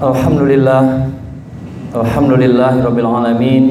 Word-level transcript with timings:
Alhamdulillah. 0.00 1.12
Alhamdulillah 1.92 2.72
Rabbil 2.80 3.04
Alamin. 3.04 3.64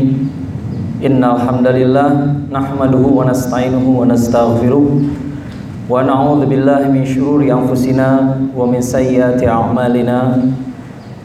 Innal 1.01 1.41
hamdalillah 1.41 2.45
nahmaduhu 2.53 3.17
wa 3.17 3.25
nasta'inuhu 3.25 3.97
wa 3.97 4.05
nastaghfiruh. 4.05 5.09
Wa 5.89 6.05
na'udzu 6.05 6.45
billahi 6.45 6.93
min 6.93 7.01
shururi 7.01 7.49
anfusina 7.49 8.37
wa 8.53 8.61
min 8.69 8.77
sayyiati 8.77 9.49
a'malina. 9.49 10.37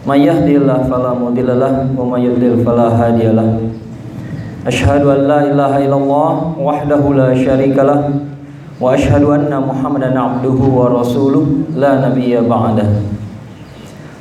May 0.09 0.25
yahdihillahu 0.25 0.89
fala 0.89 1.13
mudhillalah 1.13 1.93
wa 1.93 2.09
may 2.09 2.25
yudlil 2.25 2.65
fala 2.65 2.89
hadiyalah 2.97 3.61
Ashhadu 4.65 5.13
an 5.13 5.29
la 5.29 5.41
ilaha 5.53 5.85
illallah 5.85 6.57
wahdahu 6.57 7.13
la 7.13 7.37
syarikalah 7.37 8.09
wa 8.81 8.97
ashhadu 8.97 9.37
anna 9.37 9.61
Muhammadan 9.61 10.17
abduhu 10.17 10.65
wa 10.65 10.89
rasuluh. 10.97 11.45
La 11.77 12.01
nabiyya 12.01 12.41
ba'dah 12.49 13.14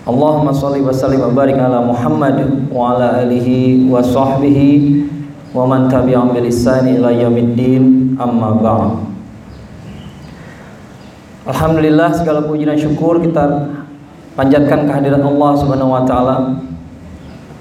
Allahumma 0.04 0.52
salli 0.52 0.84
wa 0.84 0.92
sallim 0.92 1.24
wa 1.24 1.32
barik 1.32 1.56
ala 1.56 1.80
Muhammad 1.80 2.68
wa 2.68 2.92
ala 2.92 3.24
alihi 3.24 3.88
wa 3.88 4.04
sahbihi 4.04 5.00
wa 5.56 5.64
man 5.64 5.88
tabi'ahum 5.88 6.36
bil 6.36 6.44
ihsani 6.44 7.00
ila 7.00 7.08
yaumiddin 7.08 8.12
amma 8.20 8.52
ba'd. 8.60 9.00
Alhamdulillah 11.48 12.20
segala 12.20 12.44
puji 12.44 12.68
dan 12.68 12.76
syukur 12.76 13.24
kita 13.24 13.72
panjatkan 14.36 14.92
kehadiran 14.92 15.24
Allah 15.24 15.52
Subhanahu 15.64 15.96
wa 15.96 16.04
taala 16.04 16.60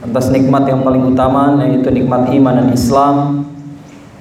atas 0.02 0.34
nikmat 0.34 0.66
yang 0.66 0.82
paling 0.82 1.14
utama 1.14 1.62
yaitu 1.62 1.94
nikmat 1.94 2.26
iman 2.26 2.58
dan 2.58 2.68
Islam, 2.74 3.14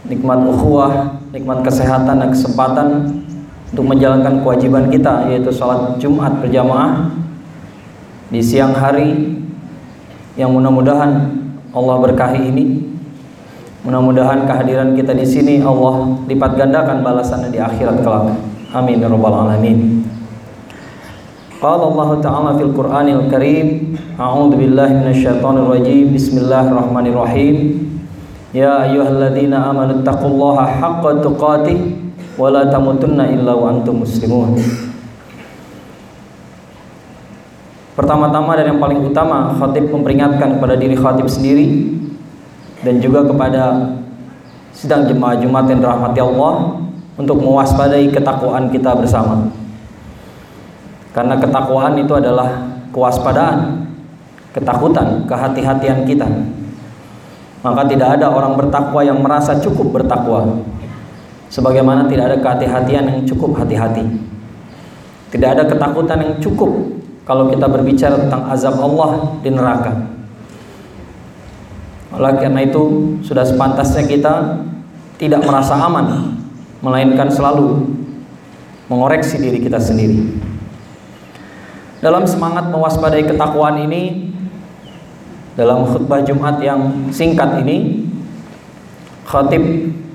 nikmat 0.06 0.46
ukhuwah, 0.46 1.18
nikmat 1.34 1.66
kesehatan 1.66 2.22
dan 2.22 2.30
kesempatan 2.30 2.88
untuk 3.74 3.90
menjalankan 3.90 4.46
kewajiban 4.46 4.94
kita 4.94 5.26
yaitu 5.26 5.50
salat 5.50 5.98
Jumat 5.98 6.38
berjamaah 6.38 7.21
di 8.32 8.40
siang 8.40 8.72
hari 8.72 9.38
yang 10.40 10.56
mudah-mudahan 10.56 11.36
Allah 11.76 11.96
berkahi 12.00 12.48
ini 12.48 12.92
Mudah-mudahan 13.82 14.46
kehadiran 14.46 14.94
kita 14.94 15.18
di 15.18 15.26
sini 15.26 15.58
Allah 15.58 16.14
lipat 16.30 16.54
gandakan 16.54 17.02
balasannya 17.02 17.50
di 17.50 17.58
akhirat 17.58 18.06
kelak. 18.06 18.38
Amin 18.78 19.02
ya 19.02 19.10
rabbal 19.10 19.34
alamin. 19.34 20.06
Qala 21.58 21.90
Allah 21.90 22.10
Ta'ala 22.22 22.52
fil 22.62 22.74
Qur'anil 22.78 23.26
Karim, 23.26 23.98
A'udzu 24.22 24.54
billahi 24.54 25.02
minasyaitonir 25.02 25.66
rajim. 25.66 26.14
Bismillahirrahmanirrahim. 26.14 27.56
Ya 28.54 28.86
ayyuhalladzina 28.86 29.66
amanu 29.66 30.06
taqullaha 30.06 30.78
haqqa 30.78 31.26
tuqatih 31.26 31.78
wa 32.38 32.54
la 32.54 32.70
tamutunna 32.70 33.34
illa 33.34 33.58
wa 33.58 33.74
antum 33.74 34.06
muslimun. 34.06 34.62
Pertama-tama 37.92 38.56
dan 38.56 38.72
yang 38.72 38.80
paling 38.80 39.04
utama, 39.04 39.52
khatib 39.60 39.92
memperingatkan 39.92 40.56
kepada 40.56 40.80
diri 40.80 40.96
khatib 40.96 41.28
sendiri 41.28 41.92
dan 42.88 43.04
juga 43.04 43.28
kepada 43.28 43.92
sedang 44.72 45.04
jemaah 45.04 45.36
Jumat 45.36 45.68
yang 45.68 45.84
dirahmati 45.84 46.20
Allah 46.24 46.80
untuk 47.20 47.44
mewaspadai 47.44 48.08
ketakwaan 48.16 48.72
kita 48.72 48.96
bersama. 48.96 49.52
Karena 51.12 51.36
ketakwaan 51.36 52.00
itu 52.00 52.16
adalah 52.16 52.80
kewaspadaan, 52.96 53.92
ketakutan, 54.56 55.28
kehati-hatian 55.28 56.08
kita. 56.08 56.28
Maka 57.62 57.84
tidak 57.92 58.16
ada 58.16 58.32
orang 58.32 58.56
bertakwa 58.56 59.04
yang 59.04 59.20
merasa 59.20 59.60
cukup 59.60 60.00
bertakwa. 60.00 60.64
Sebagaimana 61.52 62.08
tidak 62.08 62.32
ada 62.32 62.38
kehati-hatian 62.40 63.04
yang 63.12 63.20
cukup 63.28 63.60
hati-hati. 63.60 64.08
Tidak 65.36 65.50
ada 65.60 65.68
ketakutan 65.68 66.24
yang 66.24 66.34
cukup 66.40 67.01
kalau 67.26 67.50
kita 67.54 67.70
berbicara 67.70 68.18
tentang 68.18 68.50
azab 68.50 68.82
Allah 68.82 69.38
di 69.46 69.50
neraka. 69.54 69.94
Oleh 72.12 72.34
karena 72.42 72.68
itu 72.68 73.16
sudah 73.24 73.48
sepantasnya 73.48 74.04
kita 74.04 74.34
tidak 75.16 75.46
merasa 75.48 75.80
aman 75.80 76.36
melainkan 76.84 77.32
selalu 77.32 77.88
mengoreksi 78.92 79.40
diri 79.40 79.64
kita 79.64 79.80
sendiri. 79.80 80.20
Dalam 82.02 82.26
semangat 82.26 82.68
mewaspadai 82.74 83.24
ketakwaan 83.24 83.86
ini 83.88 84.34
dalam 85.56 85.86
khutbah 85.88 86.26
Jumat 86.26 86.58
yang 86.60 87.14
singkat 87.14 87.62
ini 87.62 88.10
khatib 89.30 89.64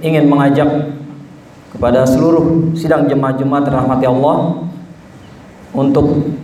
ingin 0.02 0.26
mengajak 0.28 0.92
kepada 1.72 2.04
seluruh 2.04 2.75
sidang 2.76 3.08
jemaah 3.08 3.36
Jumat 3.38 3.64
rahmati 3.69 4.04
Allah 4.04 4.66
untuk 5.72 6.35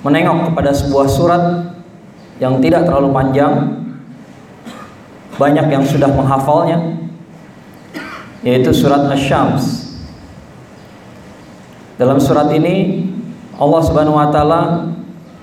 menengok 0.00 0.52
kepada 0.52 0.72
sebuah 0.72 1.06
surat 1.08 1.44
yang 2.40 2.56
tidak 2.64 2.88
terlalu 2.88 3.12
panjang 3.12 3.52
banyak 5.36 5.66
yang 5.72 5.84
sudah 5.84 6.08
menghafalnya 6.12 7.00
yaitu 8.44 8.72
surat 8.72 9.08
Asy-Syams. 9.08 9.92
Dalam 12.00 12.16
surat 12.16 12.48
ini 12.52 13.08
Allah 13.60 13.80
Subhanahu 13.84 14.16
wa 14.16 14.32
taala 14.32 14.88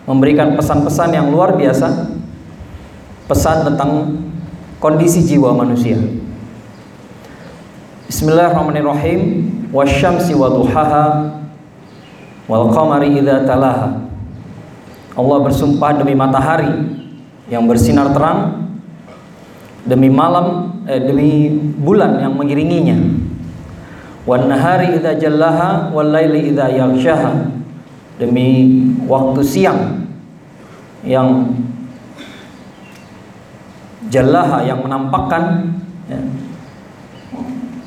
memberikan 0.10 0.58
pesan-pesan 0.58 1.14
yang 1.14 1.30
luar 1.30 1.54
biasa. 1.54 2.18
Pesan 3.30 3.68
tentang 3.68 4.18
kondisi 4.82 5.22
jiwa 5.22 5.54
manusia. 5.54 6.02
Bismillahirrahmanirrahim. 8.10 9.54
Wasyamsi 9.70 10.32
wa 10.34 10.48
duhaha 10.50 11.06
wal 12.50 12.72
qamari 12.72 13.20
idza 13.20 13.44
talaha. 13.44 14.07
Allah 15.18 15.38
bersumpah 15.42 15.98
demi 15.98 16.14
matahari 16.14 16.70
yang 17.50 17.66
bersinar 17.66 18.14
terang 18.14 18.70
demi 19.88 20.14
malam 20.14 20.78
eh, 20.86 21.02
demi 21.02 21.50
bulan 21.82 22.22
yang 22.22 22.38
mengiringinya. 22.38 23.26
Wan 24.28 24.52
nahari 24.52 25.00
idza 25.00 25.16
jallaha 25.18 25.90
demi 28.20 28.48
waktu 29.08 29.42
siang 29.42 30.04
yang 31.08 31.56
jallaha 34.12 34.68
yang 34.68 34.84
menampakkan 34.84 35.72
ya, 36.12 36.20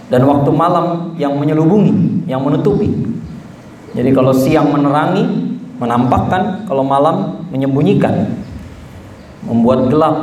dan 0.09 0.23
waktu 0.25 0.51
malam 0.51 1.13
yang 1.21 1.37
menyelubungi 1.37 2.25
yang 2.25 2.41
menutupi. 2.41 2.89
Jadi 3.93 4.11
kalau 4.17 4.33
siang 4.33 4.73
menerangi 4.73 5.50
menampakkan 5.81 6.69
kalau 6.69 6.85
malam 6.85 7.49
menyembunyikan 7.49 8.37
membuat 9.49 9.89
gelap. 9.89 10.17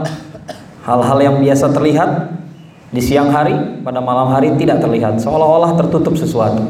Hal-hal 0.88 1.20
yang 1.20 1.36
biasa 1.44 1.76
terlihat 1.76 2.32
di 2.96 3.04
siang 3.04 3.28
hari 3.28 3.84
pada 3.84 4.00
malam 4.00 4.32
hari 4.32 4.56
tidak 4.56 4.80
terlihat 4.80 5.20
seolah-olah 5.20 5.76
tertutup 5.76 6.16
sesuatu. 6.16 6.64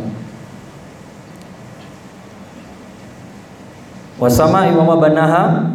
Wasama 4.17 4.65
imama 4.65 4.97
banaha 4.97 5.69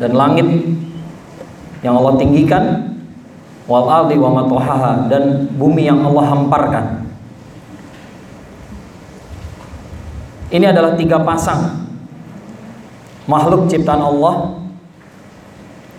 dan 0.00 0.16
langit 0.16 0.48
yang 1.84 2.00
Allah 2.00 2.16
tinggikan 2.16 2.64
wal 3.68 3.84
ardi 3.92 4.16
wa 4.16 4.40
matohaha 4.40 5.12
dan 5.12 5.52
bumi 5.52 5.84
yang 5.84 6.00
Allah 6.00 6.24
hamparkan. 6.32 6.86
Ini 10.48 10.72
adalah 10.72 10.96
tiga 10.96 11.20
pasang 11.20 11.81
makhluk 13.32 13.72
ciptaan 13.72 14.04
Allah 14.04 14.60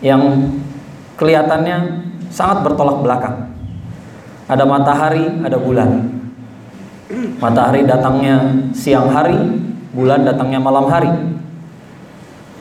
yang 0.06 0.22
kelihatannya 1.18 2.06
sangat 2.30 2.62
bertolak 2.62 3.02
belakang. 3.02 3.50
Ada 4.46 4.62
matahari, 4.70 5.26
ada 5.42 5.58
bulan. 5.58 6.14
Matahari 7.42 7.90
datangnya 7.90 8.70
siang 8.76 9.10
hari, 9.10 9.38
bulan 9.98 10.22
datangnya 10.22 10.62
malam 10.62 10.85
hari. 10.85 11.09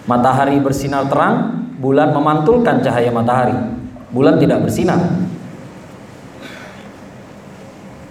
Matahari 0.09 0.57
bersinar 0.63 1.11
terang, 1.13 1.69
bulan 1.77 2.17
memantulkan 2.17 2.81
cahaya 2.81 3.13
matahari. 3.13 3.55
Bulan 4.13 4.41
tidak 4.41 4.65
bersinar. 4.65 4.99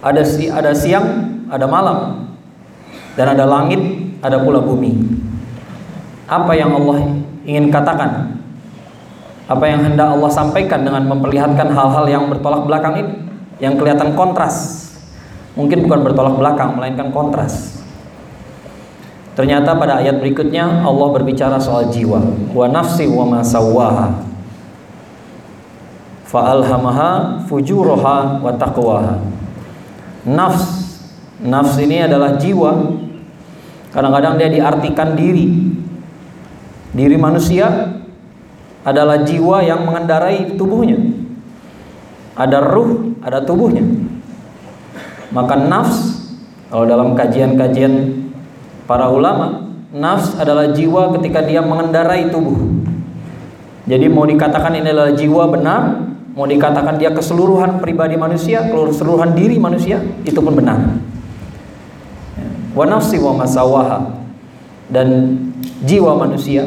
Ada 0.02 0.22
si 0.26 0.50
ada 0.50 0.74
siang, 0.74 1.06
ada 1.46 1.64
malam. 1.64 2.28
Dan 3.14 3.26
ada 3.38 3.44
langit, 3.46 3.80
ada 4.24 4.40
pula 4.42 4.58
bumi. 4.58 5.21
Apa 6.30 6.52
yang 6.54 6.70
Allah 6.74 7.22
ingin 7.42 7.70
katakan? 7.72 8.38
Apa 9.50 9.64
yang 9.66 9.82
hendak 9.82 10.14
Allah 10.14 10.30
sampaikan 10.30 10.86
dengan 10.86 11.02
memperlihatkan 11.10 11.74
hal-hal 11.74 12.06
yang 12.06 12.24
bertolak 12.30 12.62
belakang 12.64 12.94
ini? 13.02 13.12
Yang 13.58 13.82
kelihatan 13.82 14.14
kontras. 14.14 14.88
Mungkin 15.58 15.84
bukan 15.84 16.00
bertolak 16.06 16.34
belakang 16.38 16.78
melainkan 16.78 17.12
kontras. 17.12 17.82
Ternyata 19.32 19.76
pada 19.76 20.00
ayat 20.00 20.20
berikutnya 20.20 20.84
Allah 20.84 21.08
berbicara 21.12 21.56
soal 21.56 21.88
jiwa. 21.88 22.20
Wa 22.52 22.68
nafsi 22.68 23.08
wa 23.08 23.24
ma 23.24 23.40
sawwaha. 23.40 24.12
Fa 26.28 26.40
alhamaha 26.56 27.40
fujuraha 27.48 28.40
wa 28.40 28.52
taqwaha. 28.56 29.20
Nafs. 30.28 30.64
Nafs 31.44 31.76
ini 31.80 32.04
adalah 32.04 32.36
jiwa. 32.36 32.72
Kadang-kadang 33.92 34.40
dia 34.40 34.48
diartikan 34.48 35.12
diri 35.12 35.71
diri 36.92 37.16
manusia 37.16 37.98
adalah 38.82 39.24
jiwa 39.24 39.64
yang 39.64 39.84
mengendarai 39.88 40.54
tubuhnya. 40.56 40.98
Ada 42.32 42.58
ruh, 42.64 43.16
ada 43.20 43.44
tubuhnya. 43.44 43.84
Maka 45.32 45.56
nafs 45.56 46.28
kalau 46.72 46.88
dalam 46.88 47.12
kajian-kajian 47.12 48.24
para 48.88 49.08
ulama, 49.12 49.68
nafs 49.92 50.32
adalah 50.40 50.72
jiwa 50.72 51.12
ketika 51.20 51.44
dia 51.44 51.60
mengendarai 51.60 52.32
tubuh. 52.32 52.56
Jadi 53.84 54.08
mau 54.08 54.24
dikatakan 54.24 54.80
ini 54.80 54.88
adalah 54.88 55.12
jiwa 55.12 55.52
benar, 55.52 56.00
mau 56.32 56.48
dikatakan 56.48 56.96
dia 56.96 57.12
keseluruhan 57.12 57.76
pribadi 57.76 58.16
manusia, 58.16 58.64
keseluruhan 58.72 59.36
diri 59.36 59.60
manusia, 59.60 60.00
itu 60.24 60.40
pun 60.40 60.56
benar. 60.56 60.80
Wa 62.72 62.88
nafsi 62.88 63.20
wa 63.20 63.36
masawaha 63.36 64.16
dan 64.88 65.36
jiwa 65.82 66.14
manusia 66.18 66.62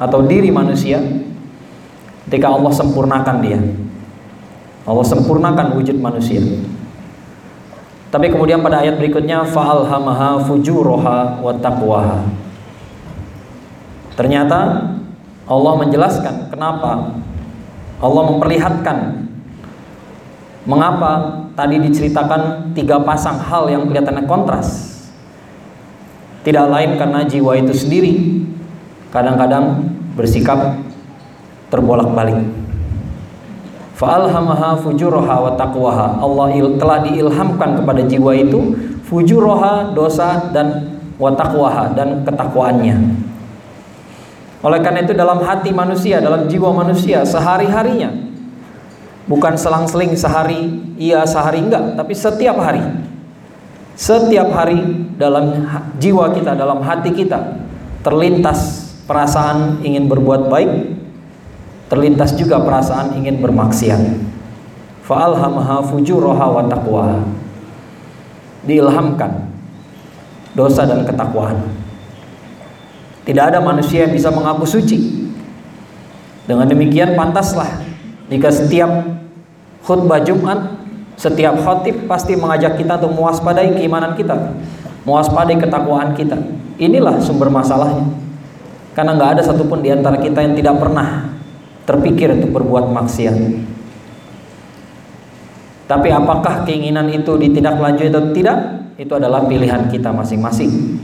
atau 0.00 0.24
diri 0.24 0.48
manusia 0.48 1.00
ketika 2.28 2.48
Allah 2.48 2.72
sempurnakan 2.72 3.36
dia. 3.42 3.60
Allah 4.86 5.06
sempurnakan 5.06 5.76
wujud 5.76 5.98
manusia. 6.00 6.40
Tapi 8.10 8.26
kemudian 8.26 8.58
pada 8.58 8.82
ayat 8.82 8.98
berikutnya 8.98 9.46
fa'alhamaha 9.46 10.42
fujuroha 10.46 11.38
wa 11.38 11.52
taqwaha. 11.58 12.26
Ternyata 14.18 14.90
Allah 15.46 15.72
menjelaskan 15.78 16.50
kenapa 16.50 17.18
Allah 18.00 18.22
memperlihatkan 18.34 18.98
mengapa 20.64 21.44
tadi 21.54 21.76
diceritakan 21.82 22.72
tiga 22.72 22.98
pasang 23.04 23.36
hal 23.36 23.68
yang 23.68 23.86
kelihatannya 23.86 24.24
kontras. 24.26 24.90
Tidak 26.40 26.66
lain 26.72 26.96
karena 26.96 27.20
jiwa 27.28 27.52
itu 27.60 27.76
sendiri 27.76 28.39
kadang-kadang 29.10 29.86
bersikap 30.14 30.78
terbolak-balik. 31.70 32.42
Fa'alhamaha 33.94 34.80
fujuraha 34.80 35.36
wa 35.44 35.52
taqwaha. 35.60 36.24
Allah 36.24 36.56
telah 36.80 36.98
diilhamkan 37.04 37.84
kepada 37.84 38.00
jiwa 38.08 38.32
itu 38.32 38.74
fujuraha 39.04 39.92
dosa 39.92 40.50
dan 40.56 40.96
wa 41.20 41.36
taqwaha 41.36 41.92
dan 41.92 42.24
ketakwaannya. 42.24 42.96
Oleh 44.60 44.80
karena 44.80 45.04
itu 45.04 45.12
dalam 45.12 45.40
hati 45.44 45.72
manusia, 45.72 46.20
dalam 46.20 46.48
jiwa 46.48 46.72
manusia 46.72 47.24
sehari-harinya 47.24 48.12
bukan 49.30 49.54
selang-seling 49.54 50.12
sehari 50.18 50.68
iya 50.98 51.22
sehari 51.22 51.62
enggak, 51.62 51.94
tapi 51.94 52.12
setiap 52.12 52.58
hari. 52.58 52.82
Setiap 54.00 54.48
hari 54.56 54.80
dalam 55.20 55.68
jiwa 56.00 56.32
kita, 56.32 56.56
dalam 56.56 56.80
hati 56.80 57.12
kita 57.12 57.60
terlintas 58.00 58.89
perasaan 59.10 59.82
ingin 59.82 60.06
berbuat 60.06 60.46
baik, 60.46 60.70
terlintas 61.90 62.38
juga 62.38 62.62
perasaan 62.62 63.18
ingin 63.18 63.42
bermaksiat. 63.42 63.98
Fa'alhamaha 65.02 65.82
fujuraha 65.82 66.46
wa 66.46 66.62
taqwa. 66.70 67.26
Diilhamkan 68.62 69.50
dosa 70.54 70.86
dan 70.86 71.02
ketakwaan. 71.02 71.58
Tidak 73.26 73.44
ada 73.50 73.58
manusia 73.58 74.06
yang 74.06 74.14
bisa 74.14 74.30
mengaku 74.30 74.62
suci. 74.62 75.26
Dengan 76.46 76.70
demikian 76.70 77.18
pantaslah 77.18 77.82
jika 78.30 78.46
setiap 78.46 78.90
khutbah 79.82 80.22
Jumat, 80.22 80.78
setiap 81.18 81.58
khotib 81.58 82.06
pasti 82.06 82.38
mengajak 82.38 82.78
kita 82.78 82.94
untuk 83.02 83.18
mewaspadai 83.18 83.74
keimanan 83.74 84.14
kita, 84.14 84.54
mewaspadai 85.02 85.58
ketakwaan 85.58 86.14
kita. 86.14 86.38
Inilah 86.78 87.18
sumber 87.18 87.50
masalahnya. 87.50 88.29
Karena 88.92 89.14
nggak 89.14 89.30
ada 89.38 89.42
satupun 89.46 89.80
di 89.80 89.90
antara 89.94 90.18
kita 90.18 90.42
yang 90.42 90.54
tidak 90.58 90.76
pernah 90.82 91.30
terpikir 91.86 92.34
untuk 92.34 92.60
berbuat 92.60 92.90
maksiat. 92.90 93.36
Tapi 95.90 96.08
apakah 96.14 96.62
keinginan 96.62 97.10
itu 97.10 97.34
ditindaklanjuti 97.34 98.10
atau 98.14 98.30
tidak? 98.30 98.58
Itu 98.94 99.18
adalah 99.18 99.42
pilihan 99.48 99.90
kita 99.90 100.14
masing-masing. 100.14 101.00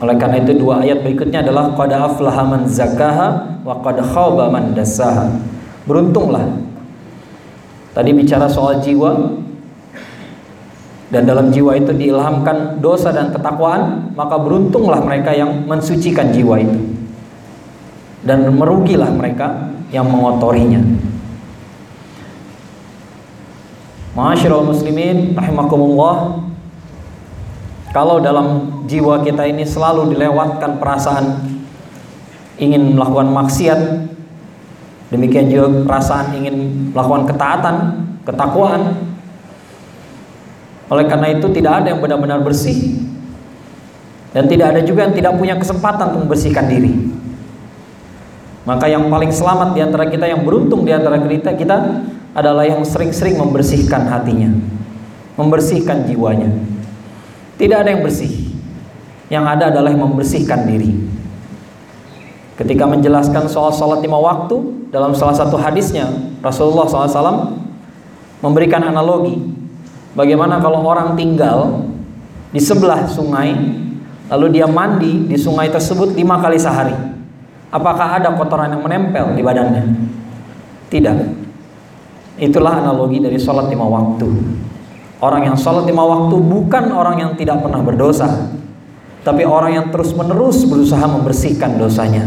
Oleh 0.00 0.14
karena 0.14 0.40
itu 0.40 0.56
dua 0.56 0.80
ayat 0.80 1.02
berikutnya 1.02 1.42
adalah 1.42 1.74
qad 1.74 1.92
aflaha 1.92 2.42
man 2.46 2.70
zakaha 2.70 3.58
wa 3.66 3.82
qad 3.82 3.98
khaba 3.98 4.46
man 4.48 4.72
dassaha. 4.72 5.26
Beruntunglah. 5.84 6.46
Tadi 7.90 8.10
bicara 8.14 8.46
soal 8.46 8.78
jiwa 8.78 9.39
dan 11.10 11.26
dalam 11.26 11.50
jiwa 11.50 11.74
itu 11.74 11.90
diilhamkan 11.90 12.78
dosa 12.78 13.10
dan 13.10 13.34
ketakwaan, 13.34 14.14
maka 14.14 14.38
beruntunglah 14.38 15.02
mereka 15.02 15.34
yang 15.34 15.66
mensucikan 15.66 16.30
jiwa 16.30 16.62
itu. 16.62 16.78
Dan 18.22 18.54
merugilah 18.54 19.10
mereka 19.10 19.74
yang 19.90 20.06
mengotorinya. 20.06 20.78
Ma'asyiral 24.14 24.62
muslimin 24.62 25.34
rahimakumullah. 25.34 26.46
Kalau 27.90 28.22
dalam 28.22 28.78
jiwa 28.86 29.26
kita 29.26 29.50
ini 29.50 29.66
selalu 29.66 30.14
dilewatkan 30.14 30.78
perasaan 30.78 31.42
ingin 32.54 32.94
melakukan 32.94 33.34
maksiat, 33.34 33.80
demikian 35.10 35.50
juga 35.50 35.66
perasaan 35.90 36.38
ingin 36.38 36.54
melakukan 36.94 37.34
ketaatan, 37.34 37.76
ketakwaan. 38.22 39.10
Oleh 40.90 41.06
karena 41.06 41.30
itu 41.30 41.46
tidak 41.54 41.82
ada 41.82 41.94
yang 41.94 42.02
benar-benar 42.02 42.42
bersih 42.42 42.98
dan 44.30 44.46
tidak 44.46 44.74
ada 44.74 44.80
juga 44.82 45.06
yang 45.06 45.14
tidak 45.14 45.34
punya 45.38 45.54
kesempatan 45.58 46.14
untuk 46.14 46.26
membersihkan 46.26 46.66
diri. 46.70 46.92
Maka 48.66 48.86
yang 48.86 49.10
paling 49.10 49.34
selamat 49.34 49.74
di 49.74 49.80
antara 49.82 50.06
kita, 50.06 50.30
yang 50.30 50.46
beruntung 50.46 50.86
di 50.86 50.92
antara 50.94 51.18
kita, 51.18 51.56
kita 51.58 51.76
adalah 52.36 52.62
yang 52.62 52.86
sering-sering 52.86 53.34
membersihkan 53.34 54.06
hatinya, 54.06 54.52
membersihkan 55.34 56.06
jiwanya. 56.06 56.50
Tidak 57.58 57.76
ada 57.76 57.90
yang 57.90 58.06
bersih. 58.06 58.50
Yang 59.30 59.44
ada 59.46 59.64
adalah 59.74 59.90
yang 59.90 60.02
membersihkan 60.06 60.66
diri. 60.66 60.90
Ketika 62.58 62.84
menjelaskan 62.84 63.48
soal 63.48 63.72
sholat 63.72 64.04
lima 64.04 64.20
waktu, 64.20 64.88
dalam 64.92 65.16
salah 65.16 65.32
satu 65.32 65.56
hadisnya, 65.56 66.06
Rasulullah 66.44 66.84
SAW 66.84 67.56
memberikan 68.44 68.84
analogi. 68.84 69.59
Bagaimana 70.14 70.58
kalau 70.58 70.82
orang 70.82 71.14
tinggal 71.14 71.86
di 72.50 72.58
sebelah 72.58 73.06
sungai, 73.06 73.54
lalu 74.26 74.58
dia 74.58 74.66
mandi 74.66 75.30
di 75.30 75.38
sungai 75.38 75.70
tersebut 75.70 76.18
lima 76.18 76.42
kali 76.42 76.58
sehari. 76.58 76.94
Apakah 77.70 78.18
ada 78.18 78.34
kotoran 78.34 78.74
yang 78.74 78.82
menempel 78.82 79.38
di 79.38 79.42
badannya? 79.46 79.84
Tidak. 80.90 81.16
Itulah 82.42 82.82
analogi 82.82 83.22
dari 83.22 83.38
sholat 83.38 83.70
lima 83.70 83.86
waktu. 83.86 84.26
Orang 85.22 85.46
yang 85.46 85.54
sholat 85.54 85.86
lima 85.86 86.02
waktu 86.02 86.34
bukan 86.42 86.90
orang 86.90 87.16
yang 87.22 87.32
tidak 87.38 87.62
pernah 87.62 87.78
berdosa, 87.78 88.50
tapi 89.22 89.46
orang 89.46 89.78
yang 89.78 89.86
terus 89.94 90.10
menerus 90.16 90.66
berusaha 90.66 91.06
membersihkan 91.06 91.78
dosanya. 91.78 92.26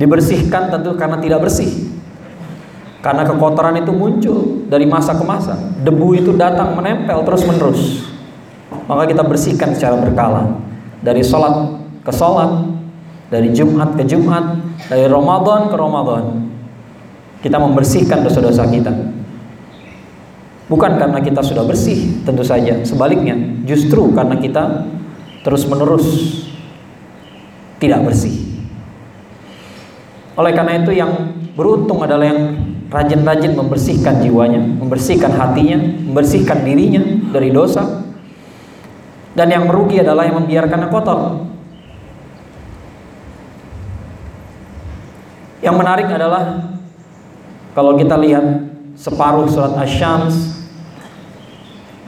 Dibersihkan 0.00 0.72
tentu 0.72 0.96
karena 0.96 1.20
tidak 1.20 1.44
bersih. 1.44 1.99
Karena 3.00 3.24
kekotoran 3.24 3.80
itu 3.80 3.92
muncul 3.96 4.68
dari 4.68 4.84
masa 4.84 5.16
ke 5.16 5.24
masa. 5.24 5.56
Debu 5.56 6.20
itu 6.20 6.36
datang 6.36 6.76
menempel 6.76 7.24
terus 7.24 7.48
menerus. 7.48 8.04
Maka 8.84 9.08
kita 9.08 9.24
bersihkan 9.24 9.72
secara 9.72 9.96
berkala. 9.96 10.60
Dari 11.00 11.24
sholat 11.24 11.80
ke 12.04 12.12
sholat, 12.12 12.68
dari 13.32 13.56
Jumat 13.56 13.96
ke 13.96 14.04
Jumat, 14.04 14.60
dari 14.92 15.08
Ramadan 15.08 15.72
ke 15.72 15.76
Ramadan. 15.80 16.24
Kita 17.40 17.56
membersihkan 17.56 18.20
dosa-dosa 18.20 18.68
kita. 18.68 18.92
Bukan 20.68 21.00
karena 21.00 21.18
kita 21.24 21.40
sudah 21.40 21.64
bersih, 21.64 22.20
tentu 22.22 22.44
saja. 22.44 22.84
Sebaliknya, 22.84 23.34
justru 23.64 24.12
karena 24.12 24.36
kita 24.36 24.86
terus-menerus 25.40 26.06
tidak 27.80 28.04
bersih. 28.04 28.36
Oleh 30.36 30.52
karena 30.52 30.84
itu 30.84 30.92
yang 30.92 31.10
beruntung 31.56 32.04
adalah 32.04 32.28
yang 32.28 32.69
rajin-rajin 32.90 33.54
membersihkan 33.54 34.18
jiwanya, 34.18 34.58
membersihkan 34.58 35.30
hatinya, 35.30 35.78
membersihkan 35.78 36.66
dirinya 36.66 37.02
dari 37.30 37.54
dosa. 37.54 38.02
Dan 39.30 39.46
yang 39.54 39.70
merugi 39.70 40.02
adalah 40.02 40.26
yang 40.26 40.42
membiarkannya 40.42 40.90
kotor. 40.90 41.46
Yang 45.62 45.76
menarik 45.78 46.08
adalah 46.10 46.74
kalau 47.78 47.94
kita 47.94 48.18
lihat 48.18 48.42
separuh 48.98 49.46
surat 49.46 49.78
Asy-Syams 49.78 50.34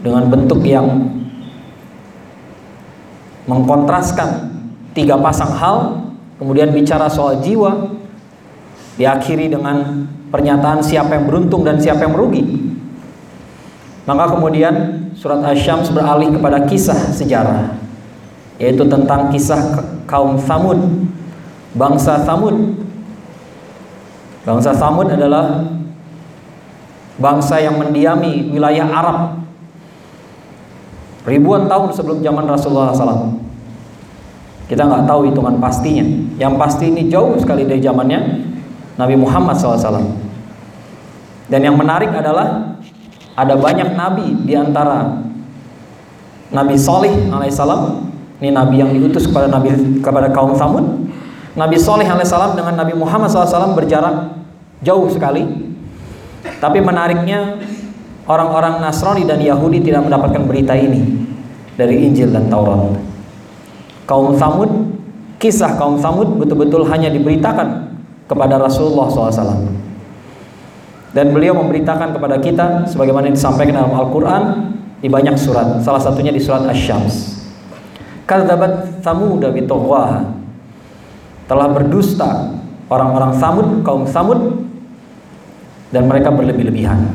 dengan 0.03 0.27
bentuk 0.27 0.67
yang 0.67 1.15
mengkontraskan 3.47 4.51
tiga 4.97 5.15
pasang 5.21 5.55
hal, 5.55 6.11
kemudian 6.43 6.75
bicara 6.75 7.07
soal 7.07 7.39
jiwa, 7.39 7.92
diakhiri 8.97 9.49
dengan 9.49 10.09
pernyataan 10.29 10.81
siapa 10.85 11.17
yang 11.17 11.25
beruntung 11.29 11.65
dan 11.65 11.81
siapa 11.81 12.05
yang 12.05 12.13
merugi. 12.17 12.73
Maka 14.03 14.35
kemudian 14.35 14.75
surat 15.15 15.45
Asy-Syams 15.47 15.95
beralih 15.95 16.35
kepada 16.35 16.67
kisah 16.67 17.15
sejarah, 17.15 17.79
yaitu 18.59 18.83
tentang 18.89 19.31
kisah 19.31 19.61
kaum 20.11 20.37
Samud 20.41 20.81
bangsa 21.77 22.21
Samud. 22.27 22.83
Bangsa 24.43 24.75
Samud 24.75 25.07
adalah 25.07 25.63
bangsa 27.23 27.63
yang 27.63 27.79
mendiami 27.79 28.51
wilayah 28.51 28.91
Arab 28.91 29.19
ribuan 31.23 31.71
tahun 31.71 31.95
sebelum 31.95 32.19
zaman 32.27 32.51
Rasulullah 32.51 32.91
SAW. 32.91 33.39
Kita 34.67 34.83
nggak 34.89 35.07
tahu 35.07 35.31
hitungan 35.31 35.63
pastinya. 35.63 36.03
Yang 36.43 36.55
pasti 36.59 36.85
ini 36.91 37.07
jauh 37.07 37.39
sekali 37.39 37.63
dari 37.63 37.79
zamannya 37.79 38.51
Nabi 38.97 39.15
Muhammad 39.17 39.57
SAW. 39.57 40.17
Dan 41.49 41.61
yang 41.61 41.77
menarik 41.77 42.09
adalah 42.13 42.79
ada 43.33 43.55
banyak 43.57 43.97
nabi 43.97 44.37
di 44.45 44.57
antara 44.57 45.21
Nabi 46.53 46.77
Soleh 46.77 47.13
alaihissalam. 47.33 48.13
Ini 48.43 48.51
nabi 48.51 48.83
yang 48.83 48.91
diutus 48.91 49.31
kepada 49.31 49.47
nabi 49.47 49.71
kepada 50.03 50.29
kaum 50.35 50.59
Samud 50.59 51.03
Nabi 51.53 51.77
Soleh 51.77 52.09
alaihissalam 52.09 52.57
dengan 52.57 52.81
Nabi 52.81 52.97
Muhammad 52.97 53.29
SAW 53.29 53.77
berjarak 53.77 54.41
jauh 54.81 55.05
sekali. 55.13 55.45
Tapi 56.43 56.79
menariknya 56.81 57.61
orang-orang 58.25 58.81
Nasrani 58.81 59.29
dan 59.29 59.37
Yahudi 59.37 59.85
tidak 59.85 60.09
mendapatkan 60.09 60.43
berita 60.49 60.73
ini 60.73 61.29
dari 61.77 62.09
Injil 62.09 62.33
dan 62.33 62.49
Taurat. 62.49 62.97
Kaum 64.09 64.35
Samud, 64.35 64.97
kisah 65.37 65.77
kaum 65.77 66.01
Samud 66.01 66.41
betul-betul 66.41 66.89
hanya 66.89 67.13
diberitakan 67.13 67.92
kepada 68.27 68.59
Rasulullah 68.59 69.07
SAW. 69.11 69.69
Dan 71.13 71.29
beliau 71.37 71.53
memberitakan 71.61 72.17
kepada 72.17 72.41
kita 72.41 72.67
sebagaimana 72.89 73.29
disampaikan 73.29 73.85
dalam 73.85 73.93
Al-Quran 73.93 74.43
di 75.05 75.13
banyak 75.13 75.37
surat. 75.37 75.85
Salah 75.85 76.01
satunya 76.01 76.33
di 76.33 76.41
surat 76.41 76.65
Asy-Syams. 76.65 77.45
Kadzabat 78.25 79.05
Samud 79.05 79.45
bi 79.53 79.67
telah 81.53 81.69
berdusta 81.69 82.55
orang-orang 82.89 83.37
Samud, 83.37 83.69
kaum 83.85 84.09
Samud 84.09 84.65
dan 85.93 86.09
mereka 86.09 86.33
berlebih-lebihan. 86.33 87.13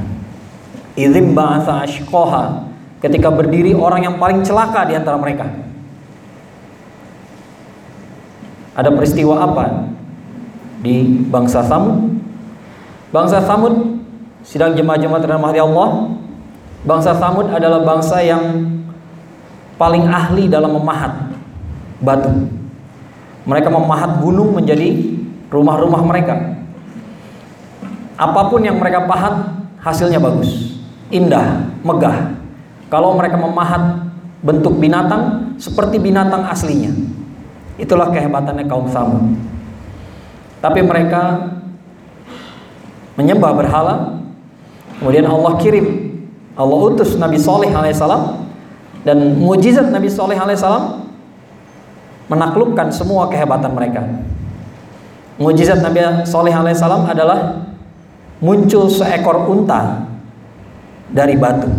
Idzim 0.93 1.33
ba'atha 1.33 1.85
ashqaha 1.85 2.69
ketika 3.01 3.33
berdiri 3.33 3.73
orang 3.73 4.05
yang 4.05 4.15
paling 4.21 4.45
celaka 4.45 4.85
di 4.85 4.93
antara 4.93 5.17
mereka. 5.17 5.45
Ada 8.77 8.93
peristiwa 8.93 9.41
apa 9.41 9.89
di 10.81 11.25
bangsa 11.27 11.65
Samud? 11.65 12.17
Bangsa 13.09 13.41
Samud 13.41 14.03
sidang 14.43 14.75
jemaah-jemaah 14.75 15.21
terhormati 15.21 15.59
Allah. 15.59 16.17
Bangsa 16.87 17.11
Samud 17.17 17.51
adalah 17.51 17.83
bangsa 17.83 18.21
yang 18.23 18.43
paling 19.75 20.07
ahli 20.09 20.49
dalam 20.49 20.75
memahat 20.77 21.13
batu. 22.01 22.31
Mereka 23.47 23.71
memahat 23.71 24.19
gunung 24.19 24.55
menjadi 24.55 25.17
rumah-rumah 25.47 26.03
mereka. 26.03 26.35
Apa 28.17 28.49
pun 28.49 28.65
yang 28.65 28.81
mereka 28.81 29.05
pahat, 29.05 29.55
hasilnya 29.79 30.17
bagus, 30.17 30.81
indah, 31.13 31.63
megah. 31.85 32.33
Kalau 32.89 33.13
mereka 33.15 33.37
memahat 33.37 34.09
bentuk 34.41 34.79
binatang 34.81 35.53
seperti 35.61 36.01
binatang 36.01 36.43
aslinya, 36.49 36.91
itulah 37.77 38.09
kehebatannya 38.09 38.65
kaum 38.65 38.89
Samud. 38.89 39.37
Tapi 40.57 40.81
mereka 40.81 41.53
menyembah 43.17 43.51
berhala, 43.53 44.21
kemudian 44.97 45.25
Allah 45.29 45.53
kirim, 45.61 45.85
Allah 46.57 46.77
utus 46.89 47.13
Nabi 47.17 47.37
Soleh 47.37 47.69
alaihissalam 47.69 48.45
dan 49.05 49.37
mujizat 49.37 49.93
Nabi 49.93 50.09
Soleh 50.09 50.37
alaihissalam 50.37 51.05
menaklukkan 52.29 52.89
semua 52.89 53.29
kehebatan 53.29 53.73
mereka. 53.77 54.01
Mujizat 55.37 55.85
Nabi 55.85 56.25
Soleh 56.25 56.53
alaihissalam 56.53 57.05
adalah 57.05 57.69
muncul 58.41 58.89
seekor 58.89 59.45
unta 59.45 60.09
dari 61.13 61.37
batu. 61.37 61.69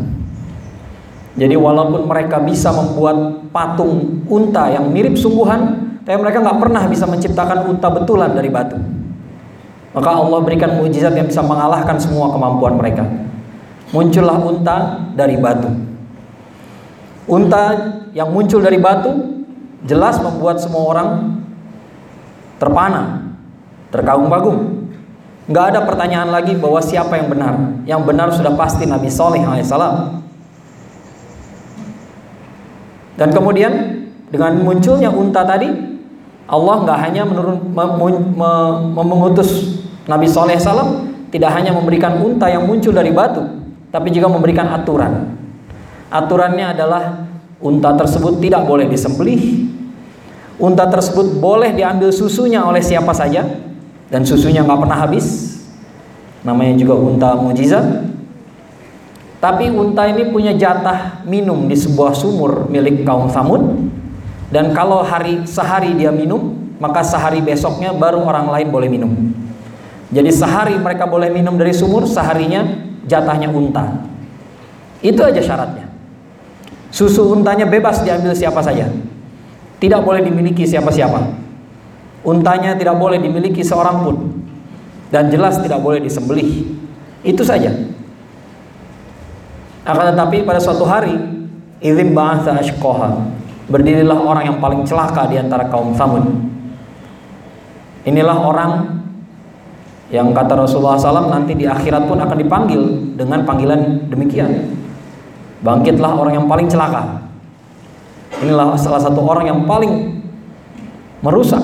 Jadi 1.38 1.54
walaupun 1.54 2.06
mereka 2.10 2.42
bisa 2.42 2.74
membuat 2.74 3.46
patung 3.54 4.26
unta 4.26 4.70
yang 4.74 4.90
mirip 4.90 5.14
sungguhan, 5.14 5.87
tapi 6.08 6.16
mereka 6.24 6.40
nggak 6.40 6.56
pernah 6.56 6.88
bisa 6.88 7.04
menciptakan 7.04 7.68
unta 7.68 7.92
betulan 7.92 8.32
dari 8.32 8.48
batu. 8.48 8.80
Maka 9.92 10.08
Allah 10.08 10.40
berikan 10.40 10.80
mujizat 10.80 11.12
yang 11.12 11.28
bisa 11.28 11.44
mengalahkan 11.44 12.00
semua 12.00 12.32
kemampuan 12.32 12.80
mereka. 12.80 13.04
Muncullah 13.92 14.40
unta 14.40 15.04
dari 15.12 15.36
batu. 15.36 15.68
Unta 17.28 17.76
yang 18.16 18.32
muncul 18.32 18.64
dari 18.64 18.80
batu 18.80 19.44
jelas 19.84 20.16
membuat 20.24 20.56
semua 20.64 20.96
orang 20.96 21.08
terpana, 22.56 23.36
terkagum-kagum. 23.92 24.88
Nggak 25.44 25.64
ada 25.76 25.80
pertanyaan 25.84 26.32
lagi 26.32 26.56
bahwa 26.56 26.80
siapa 26.80 27.20
yang 27.20 27.28
benar. 27.28 27.54
Yang 27.84 28.00
benar 28.08 28.28
sudah 28.32 28.56
pasti 28.56 28.88
Nabi 28.88 29.12
Soleh 29.12 29.44
alaihissalam. 29.44 30.24
Dan 33.20 33.28
kemudian 33.28 33.72
dengan 34.32 34.56
munculnya 34.64 35.12
unta 35.12 35.44
tadi, 35.44 35.87
Allah 36.48 36.74
nggak 36.82 36.98
hanya 37.04 37.22
menurun 37.28 37.60
mengutus 38.96 39.84
Nabi 40.08 40.24
Soleh 40.24 40.56
salam, 40.56 41.12
tidak 41.28 41.52
hanya 41.52 41.76
memberikan 41.76 42.16
unta 42.24 42.48
yang 42.48 42.64
muncul 42.64 42.90
dari 42.90 43.12
batu, 43.12 43.44
tapi 43.92 44.08
juga 44.08 44.32
memberikan 44.32 44.72
aturan. 44.72 45.36
Aturannya 46.08 46.72
adalah 46.72 47.28
unta 47.60 47.92
tersebut 47.92 48.40
tidak 48.40 48.64
boleh 48.64 48.88
disembelih, 48.88 49.68
Unta 50.58 50.90
tersebut 50.90 51.38
boleh 51.38 51.70
diambil 51.70 52.10
susunya 52.10 52.66
oleh 52.66 52.82
siapa 52.82 53.14
saja 53.14 53.46
dan 54.10 54.26
susunya 54.26 54.66
nggak 54.66 54.80
pernah 54.82 54.98
habis. 54.98 55.54
Namanya 56.42 56.74
juga 56.74 56.98
unta 56.98 57.38
mujizat. 57.38 58.10
Tapi 59.38 59.70
unta 59.70 60.10
ini 60.10 60.34
punya 60.34 60.50
jatah 60.58 61.22
minum 61.22 61.70
di 61.70 61.78
sebuah 61.78 62.10
sumur 62.10 62.66
milik 62.66 63.06
kaum 63.06 63.30
Samud. 63.30 63.86
Dan 64.48 64.72
kalau 64.72 65.04
hari 65.04 65.44
sehari 65.44 65.92
dia 65.92 66.08
minum, 66.08 66.56
maka 66.80 67.04
sehari 67.04 67.44
besoknya 67.44 67.92
baru 67.92 68.24
orang 68.24 68.48
lain 68.48 68.68
boleh 68.72 68.88
minum. 68.88 69.12
Jadi 70.08 70.30
sehari 70.32 70.74
mereka 70.80 71.04
boleh 71.04 71.28
minum 71.28 71.60
dari 71.60 71.76
sumur, 71.76 72.08
seharinya 72.08 72.64
jatahnya 73.04 73.52
unta. 73.52 74.08
Itu 75.04 75.20
aja 75.20 75.44
syaratnya. 75.44 75.84
Susu 76.88 77.36
untanya 77.36 77.68
bebas 77.68 78.00
diambil 78.00 78.32
siapa 78.32 78.64
saja. 78.64 78.88
Tidak 79.78 80.00
boleh 80.00 80.24
dimiliki 80.24 80.64
siapa-siapa. 80.64 81.20
Untanya 82.24 82.74
tidak 82.74 82.96
boleh 82.98 83.20
dimiliki 83.20 83.60
seorang 83.60 84.02
pun. 84.02 84.16
Dan 85.12 85.28
jelas 85.28 85.60
tidak 85.60 85.78
boleh 85.84 86.00
disembelih. 86.00 86.66
Itu 87.22 87.44
saja. 87.44 87.70
Akan 89.84 90.12
tetapi 90.12 90.44
pada 90.44 90.60
suatu 90.60 90.84
hari, 90.84 91.14
ilim 91.80 92.12
bahasa 92.12 92.56
ashkoha. 92.58 93.28
Berdirilah 93.68 94.16
orang 94.16 94.44
yang 94.48 94.56
paling 94.64 94.80
celaka 94.88 95.28
di 95.28 95.36
antara 95.36 95.68
kaum 95.68 95.92
Samud. 95.92 96.24
Inilah 98.08 98.36
orang 98.40 98.72
yang 100.08 100.32
kata 100.32 100.56
Rasulullah 100.56 100.96
SAW 100.96 101.28
nanti 101.28 101.52
di 101.52 101.68
akhirat 101.68 102.08
pun 102.08 102.16
akan 102.16 102.36
dipanggil 102.40 102.80
dengan 103.12 103.44
panggilan 103.44 104.08
demikian. 104.08 104.72
Bangkitlah 105.60 106.16
orang 106.16 106.40
yang 106.40 106.46
paling 106.48 106.64
celaka. 106.64 107.28
Inilah 108.40 108.72
salah 108.80 109.04
satu 109.04 109.20
orang 109.20 109.52
yang 109.52 109.60
paling 109.68 110.22
merusak. 111.20 111.60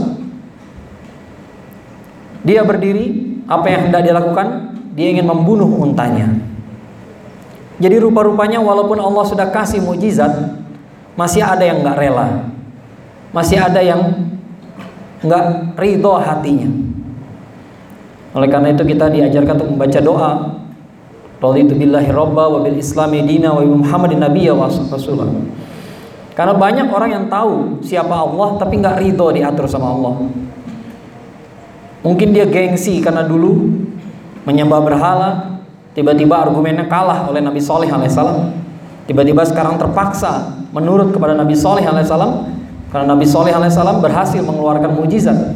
Dia 2.45 2.61
berdiri, 2.61 3.41
apa 3.49 3.65
yang 3.73 3.89
hendak 3.89 4.05
dia 4.05 4.13
lakukan? 4.13 4.77
Dia 4.93 5.09
ingin 5.09 5.25
membunuh 5.25 5.81
untanya. 5.81 6.29
Jadi 7.81 7.97
rupa-rupanya 7.97 8.61
walaupun 8.61 9.01
Allah 9.01 9.25
sudah 9.25 9.49
kasih 9.49 9.81
mujizat, 9.81 10.64
masih 11.15 11.43
ada 11.43 11.63
yang 11.63 11.83
nggak 11.83 11.97
rela, 11.99 12.51
masih 13.31 13.59
ada 13.59 13.81
yang 13.83 14.01
nggak 15.23 15.45
ridho 15.79 16.15
hatinya. 16.21 16.71
Oleh 18.35 18.49
karena 18.51 18.75
itu 18.75 18.83
kita 18.83 19.07
diajarkan 19.09 19.55
untuk 19.63 19.71
membaca 19.79 20.01
doa. 20.03 20.33
Raditu 21.39 21.77
billahi 21.77 22.09
robba 22.09 22.49
wa 22.49 22.59
bil 22.65 22.81
islami 22.81 23.21
dina 23.21 23.53
wa 23.53 23.61
Muhammadin 23.61 24.17
nabiyya 24.17 24.57
wa 24.57 24.67
rasulah. 24.67 25.29
Karena 26.35 26.57
banyak 26.57 26.89
orang 26.91 27.11
yang 27.15 27.27
tahu 27.31 27.85
siapa 27.85 28.11
Allah 28.11 28.59
tapi 28.59 28.83
nggak 28.83 28.97
ridho 28.99 29.29
diatur 29.31 29.71
sama 29.71 29.93
Allah. 29.93 30.15
Mungkin 32.03 32.35
dia 32.35 32.49
gengsi 32.49 32.99
karena 33.01 33.23
dulu 33.23 33.71
menyembah 34.45 34.81
berhala, 34.83 35.31
tiba-tiba 35.95 36.37
argumennya 36.37 36.85
kalah 36.91 37.29
oleh 37.31 37.41
Nabi 37.41 37.61
Soleh 37.63 37.89
alaihissalam. 37.89 38.51
Tiba-tiba 39.05 39.45
sekarang 39.47 39.77
terpaksa 39.79 40.64
menurut 40.75 41.15
kepada 41.15 41.39
Nabi 41.39 41.55
Soleh 41.55 41.87
alaihissalam 41.87 42.51
karena 42.91 43.07
Nabi 43.15 43.25
Soleh 43.25 43.55
alaihissalam 43.55 44.03
berhasil 44.03 44.43
mengeluarkan 44.43 44.91
mujizat, 44.99 45.55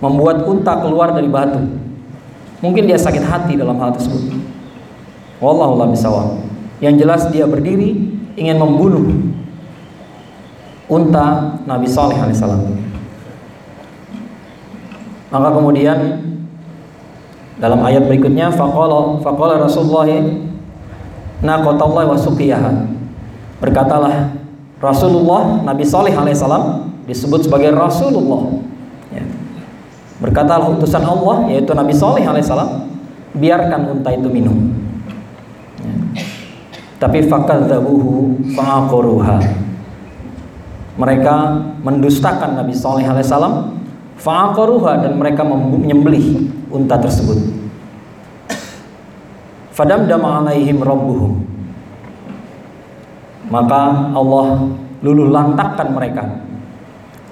membuat 0.00 0.48
unta 0.48 0.80
keluar 0.80 1.12
dari 1.12 1.28
batu. 1.28 1.60
Mungkin 2.64 2.88
dia 2.88 2.96
sakit 2.96 3.20
hati 3.20 3.60
dalam 3.60 3.76
hal 3.76 3.92
tersebut. 3.92 4.40
Wallahu 5.36 5.84
Yang 6.80 6.94
jelas 6.96 7.22
dia 7.28 7.44
berdiri 7.44 8.16
ingin 8.40 8.56
membunuh 8.56 9.04
unta 10.88 11.60
Nabi 11.68 11.84
Saleh 11.84 12.16
alaihissalam. 12.16 12.64
Maka 15.28 15.48
kemudian 15.52 15.98
dalam 17.60 17.80
ayat 17.84 18.06
berikutnya 18.08 18.48
faqala 18.54 19.20
faqala 19.20 19.60
Rasulullah 19.60 20.08
naqatallahi 21.44 22.06
wa 22.08 22.18
suqiyaha. 22.18 22.72
Berkatalah 23.60 24.43
Rasulullah 24.84 25.64
Nabi 25.64 25.84
Saleh 25.88 26.12
alaihissalam 26.12 26.92
disebut 27.08 27.48
sebagai 27.48 27.72
Rasulullah. 27.72 28.60
Ya. 29.08 29.24
Berkatalah 30.20 30.68
utusan 30.76 31.00
Allah 31.00 31.48
yaitu 31.48 31.72
Nabi 31.72 31.96
Saleh 31.96 32.20
alaihissalam 32.20 32.84
biarkan 33.32 33.96
unta 33.96 34.12
itu 34.12 34.28
minum. 34.28 34.76
Ya. 35.80 35.94
Tapi 37.00 37.24
fakadzabuhu 37.24 38.44
fa'aqaruha. 38.52 39.40
Mereka 41.00 41.34
mendustakan 41.80 42.60
Nabi 42.60 42.76
Saleh 42.76 43.08
alaihissalam 43.08 43.80
fa'aqaruha 44.20 45.00
dan 45.00 45.16
mereka 45.16 45.48
menyembelih 45.48 46.44
unta 46.68 47.00
tersebut. 47.00 47.40
Fadamdama 49.72 50.44
alaihim 50.44 50.84
rabbuhum. 50.84 51.53
Maka 53.52 54.12
Allah 54.12 54.72
luluh 55.04 55.28
lantakkan 55.28 55.92
mereka. 55.92 56.24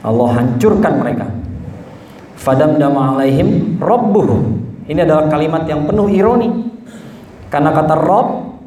Allah 0.02 0.28
hancurkan 0.34 1.00
mereka. 1.00 1.26
Fadamdama 2.36 3.16
alaihim 3.16 3.78
rabbuhum. 3.78 4.60
Ini 4.90 5.06
adalah 5.06 5.30
kalimat 5.30 5.62
yang 5.64 5.86
penuh 5.86 6.10
ironi. 6.10 6.50
Karena 7.48 7.70
kata 7.70 7.94
Rob 7.96 8.58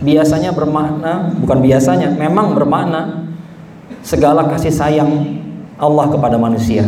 biasanya 0.00 0.50
bermakna, 0.50 1.30
bukan 1.38 1.60
biasanya, 1.60 2.10
memang 2.10 2.56
bermakna 2.56 3.28
segala 4.00 4.48
kasih 4.48 4.72
sayang 4.72 5.40
Allah 5.76 6.08
kepada 6.08 6.40
manusia. 6.40 6.82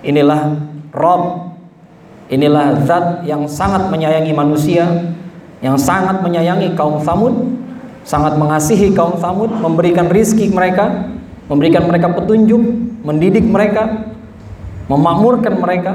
Inilah 0.00 0.56
Rob, 0.96 1.54
inilah 2.32 2.82
zat 2.88 3.22
yang 3.28 3.44
sangat 3.44 3.92
menyayangi 3.92 4.32
manusia, 4.32 4.88
yang 5.60 5.76
sangat 5.76 6.24
menyayangi 6.24 6.72
kaum 6.72 7.04
Samud, 7.04 7.59
sangat 8.04 8.36
mengasihi 8.36 8.92
kaum 8.96 9.20
Samud, 9.20 9.50
memberikan 9.50 10.08
rizki 10.08 10.48
mereka, 10.50 11.10
memberikan 11.50 11.86
mereka 11.86 12.12
petunjuk, 12.14 12.62
mendidik 13.04 13.44
mereka, 13.44 14.10
memakmurkan 14.90 15.54
mereka. 15.58 15.92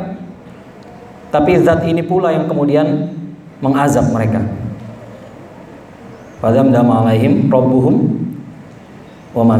Tapi 1.34 1.60
zat 1.60 1.84
ini 1.84 2.00
pula 2.00 2.32
yang 2.32 2.48
kemudian 2.48 3.12
mengazab 3.60 4.08
mereka. 4.14 4.40
Fadam 6.40 6.72
dama 6.72 7.04
alaihim 7.04 7.48
rabbuhum 7.50 8.26
wa 9.36 9.60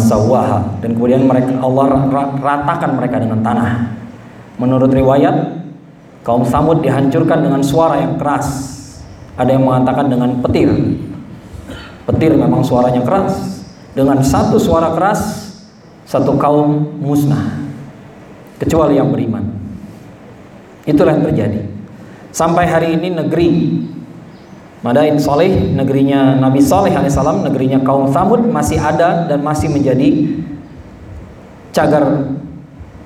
dan 0.80 0.90
kemudian 0.96 1.28
mereka 1.28 1.52
Allah 1.60 2.08
ratakan 2.40 2.96
mereka 2.96 3.20
dengan 3.20 3.44
tanah. 3.44 3.92
Menurut 4.56 4.88
riwayat 4.88 5.36
kaum 6.24 6.48
Samud 6.48 6.80
dihancurkan 6.80 7.44
dengan 7.44 7.60
suara 7.60 8.00
yang 8.00 8.16
keras. 8.16 8.72
Ada 9.36 9.60
yang 9.60 9.68
mengatakan 9.68 10.08
dengan 10.08 10.40
petir. 10.40 10.72
Petir 12.06 12.38
memang 12.38 12.62
suaranya 12.62 13.02
keras. 13.02 13.66
Dengan 13.96 14.20
satu 14.22 14.60
suara 14.60 14.92
keras 14.92 15.46
satu 16.06 16.38
kaum 16.38 17.00
musnah 17.02 17.66
kecuali 18.62 18.96
yang 19.00 19.10
beriman. 19.10 19.44
Itulah 20.86 21.18
yang 21.18 21.26
terjadi. 21.26 21.66
Sampai 22.30 22.70
hari 22.70 22.94
ini 22.94 23.10
negeri 23.10 23.50
Madain 24.86 25.18
Soleh, 25.18 25.74
negerinya 25.74 26.38
Nabi 26.38 26.62
Soleh 26.62 26.94
alaihissalam, 26.94 27.42
negerinya 27.42 27.82
kaum 27.82 28.14
Thamud 28.14 28.46
masih 28.54 28.78
ada 28.78 29.26
dan 29.26 29.42
masih 29.42 29.66
menjadi 29.74 30.30
cagar 31.74 32.38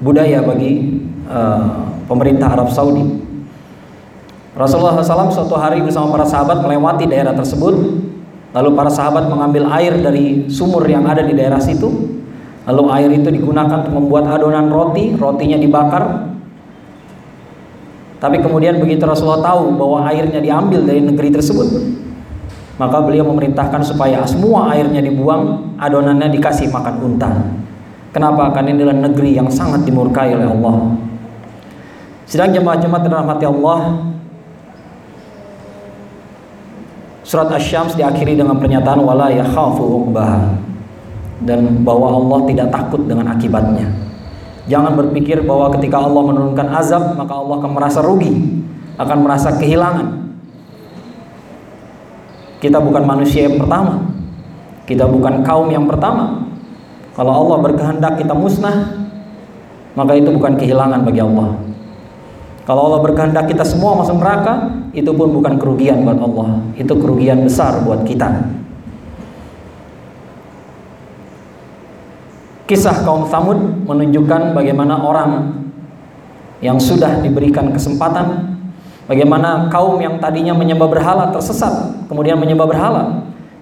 budaya 0.04 0.44
bagi 0.44 1.00
uh, 1.32 1.88
pemerintah 2.04 2.52
Arab 2.52 2.68
Saudi. 2.76 3.24
Rasulullah 4.60 5.00
SAW 5.00 5.32
suatu 5.32 5.56
hari 5.56 5.80
bersama 5.80 6.12
para 6.12 6.28
sahabat 6.28 6.60
melewati 6.60 7.08
daerah 7.08 7.32
tersebut, 7.32 7.96
lalu 8.54 8.70
para 8.74 8.90
sahabat 8.90 9.30
mengambil 9.30 9.70
air 9.78 9.94
dari 10.00 10.50
sumur 10.50 10.86
yang 10.90 11.06
ada 11.06 11.22
di 11.22 11.38
daerah 11.38 11.62
situ, 11.62 11.88
lalu 12.66 12.84
air 12.94 13.10
itu 13.14 13.30
digunakan 13.30 13.86
untuk 13.86 13.94
membuat 13.94 14.30
adonan 14.30 14.70
roti, 14.74 15.14
rotinya 15.14 15.58
dibakar, 15.58 16.30
tapi 18.20 18.44
kemudian 18.44 18.84
begitu 18.84 19.08
Rasulullah 19.08 19.56
tahu 19.56 19.80
bahwa 19.80 20.04
airnya 20.12 20.44
diambil 20.44 20.84
dari 20.84 21.00
negeri 21.00 21.32
tersebut, 21.32 21.68
maka 22.76 23.00
beliau 23.00 23.24
memerintahkan 23.32 23.80
supaya 23.88 24.28
semua 24.28 24.76
airnya 24.76 25.00
dibuang, 25.00 25.76
adonannya 25.80 26.28
dikasih 26.28 26.68
makan 26.68 26.96
unta. 27.00 27.32
Kenapa? 28.12 28.52
Karena 28.52 28.76
ini 28.76 28.84
adalah 28.84 28.98
negeri 29.08 29.40
yang 29.40 29.48
sangat 29.48 29.88
dimurkai 29.88 30.36
oleh 30.36 30.52
Allah. 30.52 31.00
Sedang 32.28 32.52
jemaah-jemaah 32.52 33.02
dirahmati 33.08 33.46
Allah, 33.48 33.80
Surat 37.30 37.46
Asy-Syams 37.54 37.94
diakhiri 37.94 38.34
dengan 38.34 38.58
pernyataan 38.58 39.06
wala 39.06 39.30
yakhafu 39.30 40.10
dan 41.46 41.86
bahwa 41.86 42.18
Allah 42.18 42.40
tidak 42.50 42.74
takut 42.74 43.06
dengan 43.06 43.30
akibatnya. 43.30 43.86
Jangan 44.66 44.98
berpikir 44.98 45.46
bahwa 45.46 45.70
ketika 45.78 46.02
Allah 46.02 46.26
menurunkan 46.26 46.68
azab 46.74 47.14
maka 47.14 47.38
Allah 47.38 47.62
akan 47.62 47.72
merasa 47.78 48.02
rugi, 48.02 48.34
akan 48.98 49.18
merasa 49.22 49.54
kehilangan. 49.62 50.34
Kita 52.66 52.82
bukan 52.82 53.06
manusia 53.06 53.46
yang 53.46 53.62
pertama. 53.62 54.10
Kita 54.90 55.06
bukan 55.06 55.46
kaum 55.46 55.70
yang 55.70 55.86
pertama. 55.86 56.50
Kalau 57.14 57.46
Allah 57.46 57.58
berkehendak 57.62 58.18
kita 58.18 58.34
musnah, 58.34 59.06
maka 59.94 60.18
itu 60.18 60.34
bukan 60.34 60.58
kehilangan 60.58 61.06
bagi 61.06 61.22
Allah. 61.22 61.62
Kalau 62.66 62.90
Allah 62.90 63.06
berkehendak 63.06 63.46
kita 63.46 63.62
semua 63.62 64.02
masuk 64.02 64.18
neraka, 64.18 64.79
itu 64.94 65.12
pun 65.14 65.30
bukan 65.30 65.62
kerugian 65.62 66.02
buat 66.02 66.18
Allah. 66.18 66.66
Itu 66.74 66.98
kerugian 66.98 67.46
besar 67.46 67.86
buat 67.86 68.02
kita. 68.06 68.30
Kisah 72.70 73.02
kaum 73.02 73.26
Samud 73.26 73.58
menunjukkan 73.90 74.54
bagaimana 74.54 75.02
orang 75.02 75.60
yang 76.62 76.78
sudah 76.78 77.24
diberikan 77.24 77.72
kesempatan 77.72 78.60
bagaimana 79.10 79.72
kaum 79.72 79.98
yang 79.98 80.20
tadinya 80.20 80.52
menyembah 80.52 80.92
berhala 80.92 81.32
tersesat 81.32 82.06
kemudian 82.12 82.36
menyembah 82.36 82.68
berhala 82.68 83.04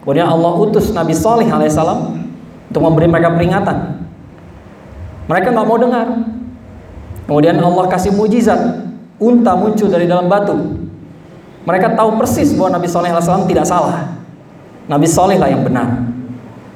kemudian 0.02 0.26
Allah 0.26 0.52
utus 0.58 0.90
Nabi 0.92 1.13
Saleh 1.13 1.46
alaihissalam 1.46 2.20
untuk 2.74 2.82
memberi 2.84 3.06
mereka 3.06 3.32
peringatan 3.38 3.78
mereka 5.30 5.48
nggak 5.54 5.68
mau 5.70 5.78
dengar 5.78 6.08
kemudian 7.30 7.56
Allah 7.62 7.86
kasih 7.86 8.12
mujizat 8.18 8.60
unta 9.22 9.54
muncul 9.54 9.88
dari 9.94 10.10
dalam 10.10 10.26
batu 10.26 10.87
mereka 11.67 11.91
tahu 11.91 12.15
persis 12.15 12.56
bahwa 12.56 12.80
Nabi 12.80 12.88
Saleh 12.88 13.12
alaihissalam 13.12 13.45
tidak 13.51 13.67
salah 13.67 14.15
Nabi 14.88 15.03
Saleh 15.03 15.36
lah 15.36 15.51
yang 15.51 15.67
benar 15.67 16.08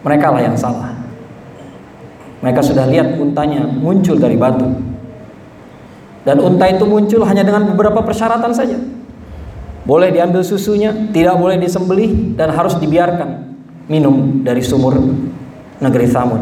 mereka 0.04 0.28
lah 0.36 0.44
yang 0.44 0.60
salah 0.60 1.02
mereka 2.42 2.66
sudah 2.66 2.90
lihat 2.90 3.22
untanya 3.22 3.70
muncul 3.70 4.18
dari 4.18 4.34
batu. 4.34 4.66
Dan 6.26 6.38
unta 6.42 6.66
itu 6.70 6.86
muncul 6.90 7.22
hanya 7.26 7.46
dengan 7.46 7.70
beberapa 7.74 8.02
persyaratan 8.02 8.50
saja. 8.54 8.78
Boleh 9.86 10.14
diambil 10.14 10.46
susunya, 10.46 10.94
tidak 11.14 11.38
boleh 11.38 11.58
disembelih 11.58 12.38
dan 12.38 12.54
harus 12.54 12.78
dibiarkan 12.78 13.58
minum 13.90 14.42
dari 14.46 14.62
sumur 14.62 14.98
negeri 15.82 16.06
Samud. 16.06 16.42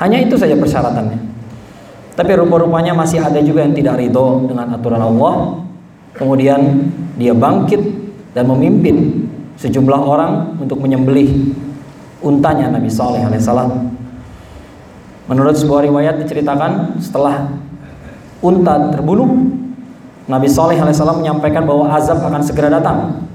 Hanya 0.00 0.20
itu 0.24 0.36
saja 0.40 0.56
persyaratannya. 0.56 1.20
Tapi 2.16 2.30
rupa-rupanya 2.36 2.96
masih 2.96 3.20
ada 3.20 3.40
juga 3.40 3.64
yang 3.64 3.76
tidak 3.76 4.00
ridho 4.00 4.48
dengan 4.48 4.72
aturan 4.76 5.00
Allah. 5.00 5.64
Kemudian 6.14 6.90
dia 7.16 7.34
bangkit 7.34 7.80
dan 8.34 8.46
memimpin 8.50 9.26
sejumlah 9.60 10.00
orang 10.00 10.56
untuk 10.58 10.80
menyembelih 10.80 11.54
untanya 12.24 12.72
Nabi 12.72 12.88
Saleh 12.88 13.24
alaihissalam. 13.24 13.92
Menurut 15.30 15.54
sebuah 15.54 15.86
riwayat 15.86 16.18
diceritakan 16.18 16.98
setelah 16.98 17.48
unta 18.42 18.90
terbunuh, 18.90 19.30
Nabi 20.26 20.48
Saleh 20.50 20.80
alaihissalam 20.80 21.22
menyampaikan 21.22 21.64
bahwa 21.68 21.92
azab 21.94 22.18
akan 22.24 22.42
segera 22.42 22.72
datang. 22.72 23.28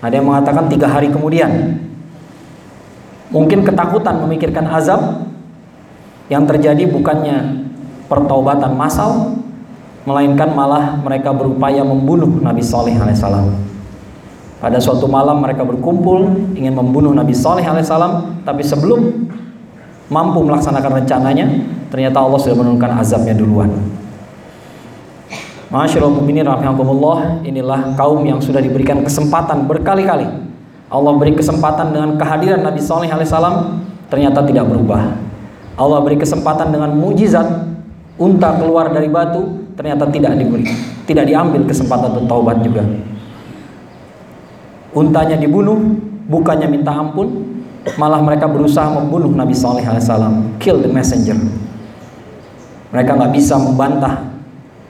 Ada 0.00 0.16
yang 0.16 0.26
mengatakan 0.32 0.68
tiga 0.72 0.88
hari 0.88 1.12
kemudian. 1.12 1.76
Mungkin 3.30 3.62
ketakutan 3.62 4.18
memikirkan 4.26 4.66
azab 4.66 5.28
yang 6.32 6.48
terjadi 6.48 6.88
bukannya 6.88 7.68
pertaubatan 8.10 8.74
massal, 8.74 9.38
melainkan 10.04 10.56
malah 10.56 10.96
mereka 11.00 11.32
berupaya 11.34 11.84
membunuh 11.84 12.40
Nabi 12.40 12.64
Saleh 12.64 12.96
alaihissalam. 12.96 13.52
Pada 14.60 14.76
suatu 14.76 15.08
malam 15.08 15.40
mereka 15.40 15.64
berkumpul 15.64 16.52
ingin 16.52 16.76
membunuh 16.76 17.16
Nabi 17.16 17.32
Saleh 17.32 17.64
alaihissalam, 17.64 18.44
tapi 18.44 18.60
sebelum 18.60 19.28
mampu 20.12 20.44
melaksanakan 20.44 21.04
rencananya, 21.04 21.46
ternyata 21.88 22.20
Allah 22.20 22.38
sudah 22.40 22.56
menurunkan 22.60 23.00
azabnya 23.00 23.32
duluan. 23.32 23.72
Masyaallah 25.70 26.12
mukminin 26.12 26.42
rahimakumullah, 26.42 27.46
inilah 27.46 27.94
kaum 27.94 28.26
yang 28.26 28.42
sudah 28.42 28.58
diberikan 28.58 29.06
kesempatan 29.06 29.70
berkali-kali. 29.70 30.26
Allah 30.90 31.12
beri 31.14 31.38
kesempatan 31.38 31.94
dengan 31.94 32.18
kehadiran 32.18 32.66
Nabi 32.66 32.82
Saleh 32.82 33.06
alaihissalam, 33.06 33.78
ternyata 34.10 34.42
tidak 34.42 34.66
berubah. 34.66 35.14
Allah 35.78 35.98
beri 36.02 36.18
kesempatan 36.18 36.74
dengan 36.74 36.90
mujizat 36.98 37.46
unta 38.18 38.58
keluar 38.58 38.90
dari 38.90 39.06
batu, 39.06 39.59
ternyata 39.80 40.04
tidak 40.12 40.36
diberi, 40.36 40.68
tidak 41.08 41.24
diambil 41.24 41.64
kesempatan 41.64 42.12
untuk 42.12 42.28
taubat 42.28 42.60
juga. 42.60 42.84
Untanya 44.92 45.40
dibunuh, 45.40 45.96
bukannya 46.28 46.68
minta 46.68 46.92
ampun, 46.92 47.48
malah 47.96 48.20
mereka 48.20 48.44
berusaha 48.44 48.92
membunuh 48.92 49.32
Nabi 49.32 49.56
Saleh 49.56 49.80
Alaihissalam, 49.80 50.60
kill 50.60 50.84
the 50.84 50.90
messenger. 50.92 51.40
Mereka 52.92 53.08
nggak 53.08 53.32
bisa 53.32 53.56
membantah 53.56 54.28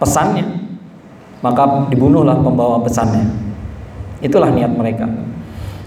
pesannya, 0.03 0.43
maka 1.39 1.87
dibunuhlah 1.87 2.43
pembawa 2.43 2.83
pesannya. 2.83 3.31
Itulah 4.19 4.51
niat 4.51 4.75
mereka. 4.75 5.07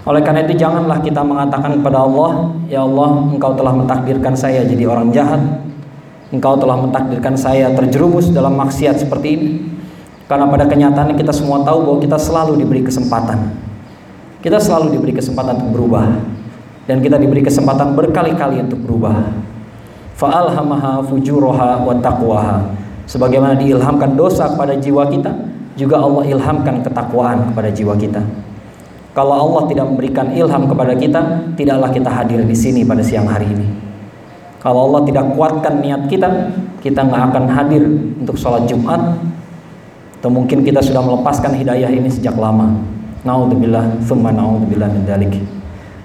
Oleh 0.08 0.24
karena 0.24 0.48
itu 0.48 0.56
janganlah 0.56 1.04
kita 1.04 1.20
mengatakan 1.20 1.76
kepada 1.76 2.08
Allah, 2.08 2.56
ya 2.72 2.80
Allah, 2.80 3.28
Engkau 3.28 3.52
telah 3.52 3.76
mentakdirkan 3.76 4.32
saya 4.32 4.64
jadi 4.64 4.88
orang 4.88 5.12
jahat. 5.12 5.44
Engkau 6.34 6.58
telah 6.58 6.74
mentakdirkan 6.74 7.38
saya 7.38 7.70
terjerumus 7.70 8.34
dalam 8.34 8.58
maksiat 8.58 9.06
seperti 9.06 9.28
ini. 9.38 9.50
Karena 10.26 10.50
pada 10.50 10.66
kenyataannya 10.66 11.14
kita 11.14 11.30
semua 11.30 11.62
tahu 11.62 11.86
bahwa 11.86 11.98
kita 12.02 12.18
selalu 12.18 12.58
diberi 12.58 12.82
kesempatan. 12.82 13.54
Kita 14.42 14.58
selalu 14.58 14.98
diberi 14.98 15.14
kesempatan 15.14 15.62
untuk 15.62 15.70
berubah 15.78 16.04
dan 16.90 16.98
kita 17.00 17.16
diberi 17.16 17.40
kesempatan 17.40 17.94
berkali-kali 17.94 18.66
untuk 18.66 18.82
berubah. 18.82 19.30
Fa'alhamaha 20.18 21.06
fujuroha 21.06 21.86
wa 21.86 21.94
taqwaha. 22.02 22.56
Sebagaimana 23.04 23.54
diilhamkan 23.54 24.16
dosa 24.16 24.48
kepada 24.50 24.74
jiwa 24.74 25.06
kita, 25.12 25.32
juga 25.76 26.00
Allah 26.00 26.24
ilhamkan 26.34 26.82
ketakwaan 26.82 27.52
kepada 27.52 27.68
jiwa 27.70 27.94
kita. 27.94 28.22
Kalau 29.14 29.34
Allah 29.34 29.62
tidak 29.70 29.86
memberikan 29.86 30.34
ilham 30.34 30.66
kepada 30.66 30.92
kita, 30.98 31.20
tidaklah 31.54 31.90
kita 31.92 32.10
hadir 32.10 32.42
di 32.42 32.56
sini 32.56 32.82
pada 32.82 33.04
siang 33.04 33.30
hari 33.30 33.46
ini. 33.46 33.83
Kalau 34.64 34.88
Allah 34.88 35.04
tidak 35.04 35.36
kuatkan 35.36 35.84
niat 35.84 36.08
kita, 36.08 36.24
kita 36.80 37.04
nggak 37.04 37.22
akan 37.36 37.44
hadir 37.52 37.84
untuk 38.16 38.32
sholat 38.40 38.64
Jumat. 38.64 39.20
Atau 40.16 40.32
mungkin 40.32 40.64
kita 40.64 40.80
sudah 40.80 41.04
melepaskan 41.04 41.52
hidayah 41.52 41.92
ini 41.92 42.08
sejak 42.08 42.32
lama. 42.40 42.72
Naudzubillah, 43.28 44.00
thumma 44.08 44.32
naudzubillah 44.32 44.88
min 44.88 45.04
dalik. 45.04 45.36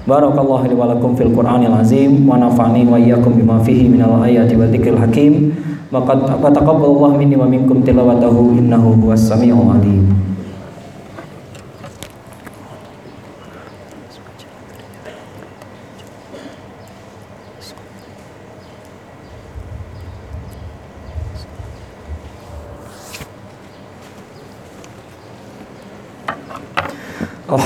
Barakallahu 0.04 0.68
li 0.68 0.76
wa 0.76 0.92
lakum 0.92 1.16
fil 1.16 1.32
Qur'anil 1.32 1.72
azim 1.72 2.28
wa 2.28 2.36
nafa'ani 2.36 2.84
wa 2.84 3.00
iyyakum 3.00 3.40
bima 3.40 3.64
fihi 3.64 3.88
minal 3.88 4.20
ayati 4.20 4.60
wa 4.60 4.68
dzikril 4.68 5.00
hakim. 5.00 5.56
Qad 5.88 6.52
taqabbalallahu 6.52 7.16
minni 7.16 7.40
wa 7.40 7.48
minkum 7.48 7.80
tilawatahu 7.80 8.60
innahu 8.60 9.00
huwas 9.00 9.24
samiul 9.24 9.72
alim. 9.72 10.19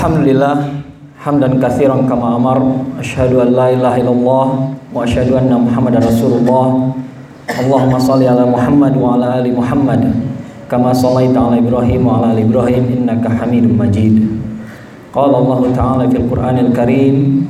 Alhamdulillah 0.04 0.84
hamdan 1.16 1.56
katsiran 1.56 2.04
kama 2.04 2.36
amar. 2.36 2.60
Asyhadu 3.00 3.40
an 3.40 3.56
la 3.56 3.72
ilaha 3.72 3.96
illallah 3.96 4.46
wa 4.92 5.00
asyhadu 5.00 5.32
anna 5.32 5.56
muhammadar 5.56 6.04
rasulullah. 6.04 6.92
Allahumma 7.48 7.96
shalli 7.96 8.28
ala 8.28 8.44
Muhammad 8.44 9.00
wa 9.00 9.16
ala 9.16 9.40
ali 9.40 9.48
Muhammad. 9.56 10.12
Kama 10.68 10.92
shallaita 10.92 11.40
ala 11.40 11.56
Ibrahim 11.56 12.04
wa 12.04 12.20
ala 12.20 12.36
ali 12.36 12.44
Ibrahim 12.44 12.84
innaka 13.00 13.32
Hamidum 13.32 13.80
Majid. 13.80 14.28
Qala 15.08 15.40
Allah 15.40 15.72
Ta'ala 15.72 16.04
fil 16.12 16.28
Qur'anil 16.28 16.68
Karim 16.76 17.48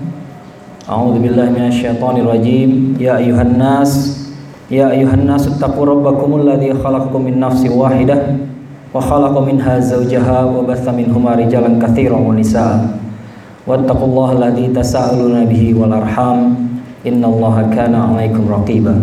A'udzu 0.86 1.26
billahi 1.26 1.58
minasyaitonir 1.58 2.22
rajim. 2.22 2.94
Ya 3.02 3.18
ayuhan 3.18 3.58
nas 3.58 4.30
ya 4.70 4.94
ayuhan 4.94 5.26
nas 5.26 5.50
ittaqu 5.50 5.82
rabbakumul 5.82 6.46
ladzi 6.46 6.70
khalaqakum 6.70 7.34
min 7.34 7.42
nafsin 7.42 7.74
wahidah 7.74 8.53
وخلق 8.93 9.35
منها 9.37 9.79
زوجها 9.79 10.37
وبث 10.45 10.85
منهما 10.89 11.31
رجالا 11.35 11.71
كثيرا 11.77 12.17
ونساء 12.17 12.73
واتقوا 13.67 14.07
الله 14.07 14.29
الذي 14.31 14.65
تساءلون 14.73 15.45
به 15.45 15.63
والأرحام 15.77 16.37
إن 17.05 17.21
الله 17.21 17.55
كان 17.69 17.93
عليكم 17.95 18.43
رقيبا 18.49 18.95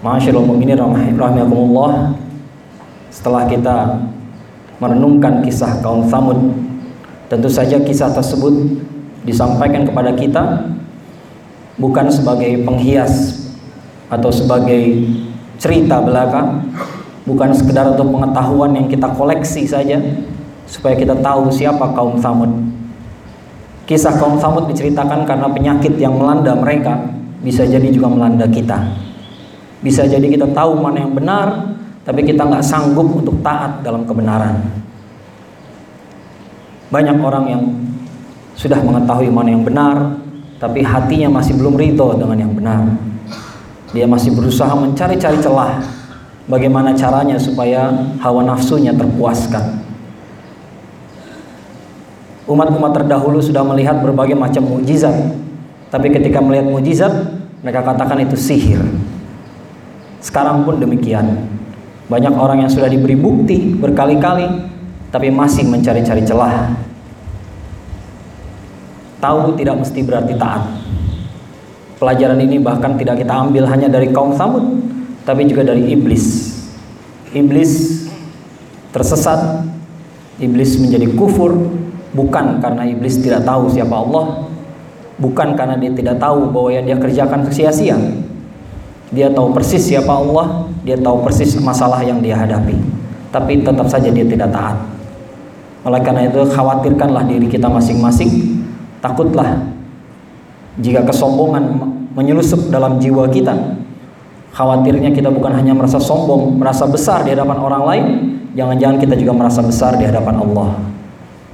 Masyaallah 0.00 0.48
mu'minin 0.48 0.80
rahimakumullah 1.20 2.16
Setelah 3.12 3.44
kita 3.44 4.00
merenungkan 4.80 5.44
kisah 5.44 5.76
kaum 5.84 6.08
Thamud 6.08 6.56
Tentu 7.28 7.52
saja 7.52 7.76
kisah 7.76 8.08
tersebut 8.08 8.80
disampaikan 9.28 9.84
kepada 9.84 10.16
kita 10.16 10.72
Bukan 11.76 12.08
sebagai 12.08 12.64
penghias 12.64 13.44
atau 14.08 14.32
sebagai 14.32 15.06
cerita 15.60 16.02
belaka 16.02 16.63
bukan 17.25 17.49
sekedar 17.51 17.97
untuk 17.97 18.13
pengetahuan 18.13 18.71
yang 18.77 18.85
kita 18.85 19.09
koleksi 19.17 19.65
saja 19.65 19.97
supaya 20.69 20.93
kita 20.93 21.17
tahu 21.19 21.49
siapa 21.49 21.93
kaum 21.93 22.21
Thamud. 22.21 22.49
Kisah 23.85 24.17
kaum 24.17 24.37
Thamud 24.37 24.69
diceritakan 24.69 25.25
karena 25.25 25.49
penyakit 25.49 25.93
yang 25.97 26.17
melanda 26.17 26.57
mereka 26.57 27.05
bisa 27.41 27.65
jadi 27.65 27.85
juga 27.93 28.09
melanda 28.09 28.49
kita. 28.49 28.77
Bisa 29.81 30.09
jadi 30.09 30.25
kita 30.25 30.49
tahu 30.53 30.81
mana 30.81 31.05
yang 31.05 31.13
benar, 31.13 31.77
tapi 32.01 32.25
kita 32.25 32.41
nggak 32.41 32.65
sanggup 32.65 33.05
untuk 33.13 33.37
taat 33.45 33.85
dalam 33.85 34.05
kebenaran. 34.09 34.57
Banyak 36.89 37.17
orang 37.21 37.45
yang 37.49 37.61
sudah 38.57 38.81
mengetahui 38.81 39.29
mana 39.29 39.53
yang 39.53 39.61
benar, 39.61 40.17
tapi 40.57 40.81
hatinya 40.81 41.41
masih 41.41 41.53
belum 41.57 41.77
ridho 41.77 42.17
dengan 42.17 42.37
yang 42.41 42.53
benar. 42.53 42.81
Dia 43.93 44.09
masih 44.09 44.33
berusaha 44.33 44.73
mencari-cari 44.73 45.37
celah 45.37 45.94
Bagaimana 46.45 46.93
caranya 46.93 47.41
supaya 47.41 47.89
hawa 48.21 48.45
nafsunya 48.45 48.93
terpuaskan? 48.93 49.81
Umat-umat 52.45 52.93
terdahulu 52.93 53.41
sudah 53.41 53.65
melihat 53.65 53.97
berbagai 54.05 54.37
macam 54.37 54.61
mujizat, 54.69 55.33
tapi 55.89 56.13
ketika 56.13 56.37
melihat 56.37 56.69
mujizat, 56.69 57.09
mereka 57.65 57.81
katakan 57.81 58.21
itu 58.21 58.37
sihir. 58.37 58.77
Sekarang 60.21 60.61
pun 60.61 60.77
demikian. 60.77 61.49
Banyak 62.05 62.37
orang 62.37 62.61
yang 62.61 62.69
sudah 62.69 62.85
diberi 62.85 63.17
bukti 63.17 63.73
berkali-kali, 63.81 64.45
tapi 65.09 65.33
masih 65.33 65.65
mencari-cari 65.65 66.21
celah. 66.21 66.77
Tahu 69.17 69.57
tidak 69.57 69.81
mesti 69.81 70.05
berarti 70.05 70.37
taat. 70.37 70.61
Pelajaran 71.97 72.37
ini 72.37 72.61
bahkan 72.61 72.93
tidak 72.93 73.25
kita 73.25 73.33
ambil 73.33 73.65
hanya 73.65 73.89
dari 73.89 74.13
kaum 74.13 74.37
Samud, 74.37 74.61
tapi 75.25 75.49
juga 75.49 75.65
dari 75.65 75.91
iblis. 75.91 76.55
Iblis 77.35 78.05
tersesat, 78.95 79.65
iblis 80.39 80.79
menjadi 80.79 81.11
kufur 81.17 81.57
bukan 82.15 82.63
karena 82.63 82.87
iblis 82.87 83.19
tidak 83.19 83.43
tahu 83.43 83.67
siapa 83.67 83.91
Allah, 83.91 84.47
bukan 85.19 85.57
karena 85.57 85.75
dia 85.75 85.91
tidak 85.91 86.21
tahu 86.21 86.47
bahwa 86.53 86.69
yang 86.71 86.85
dia 86.87 86.97
kerjakan 87.01 87.49
sia-sia. 87.51 87.99
Dia 89.11 89.33
tahu 89.33 89.51
persis 89.51 89.83
siapa 89.83 90.13
Allah, 90.13 90.69
dia 90.87 90.95
tahu 90.95 91.25
persis 91.25 91.57
masalah 91.59 92.05
yang 92.05 92.23
dia 92.23 92.39
hadapi. 92.39 92.77
Tapi 93.33 93.65
tetap 93.65 93.91
saja 93.91 94.07
dia 94.07 94.23
tidak 94.23 94.53
taat. 94.53 94.79
Oleh 95.85 96.01
karena 96.01 96.25
itu 96.25 96.41
khawatirkanlah 96.41 97.27
diri 97.29 97.45
kita 97.45 97.69
masing-masing, 97.69 98.63
takutlah 99.03 99.75
jika 100.81 101.05
kesombongan 101.05 101.63
menyelusup 102.17 102.73
dalam 102.73 102.97
jiwa 102.97 103.29
kita, 103.29 103.53
Khawatirnya 104.55 105.11
kita 105.11 105.27
bukan 105.27 105.51
hanya 105.51 105.75
merasa 105.75 105.99
sombong, 105.99 106.55
merasa 106.55 106.87
besar 106.87 107.27
di 107.27 107.35
hadapan 107.35 107.59
orang 107.59 107.83
lain, 107.83 108.05
jangan-jangan 108.55 108.97
kita 109.03 109.19
juga 109.19 109.35
merasa 109.35 109.59
besar 109.59 109.99
di 109.99 110.07
hadapan 110.07 110.39
Allah. 110.39 110.79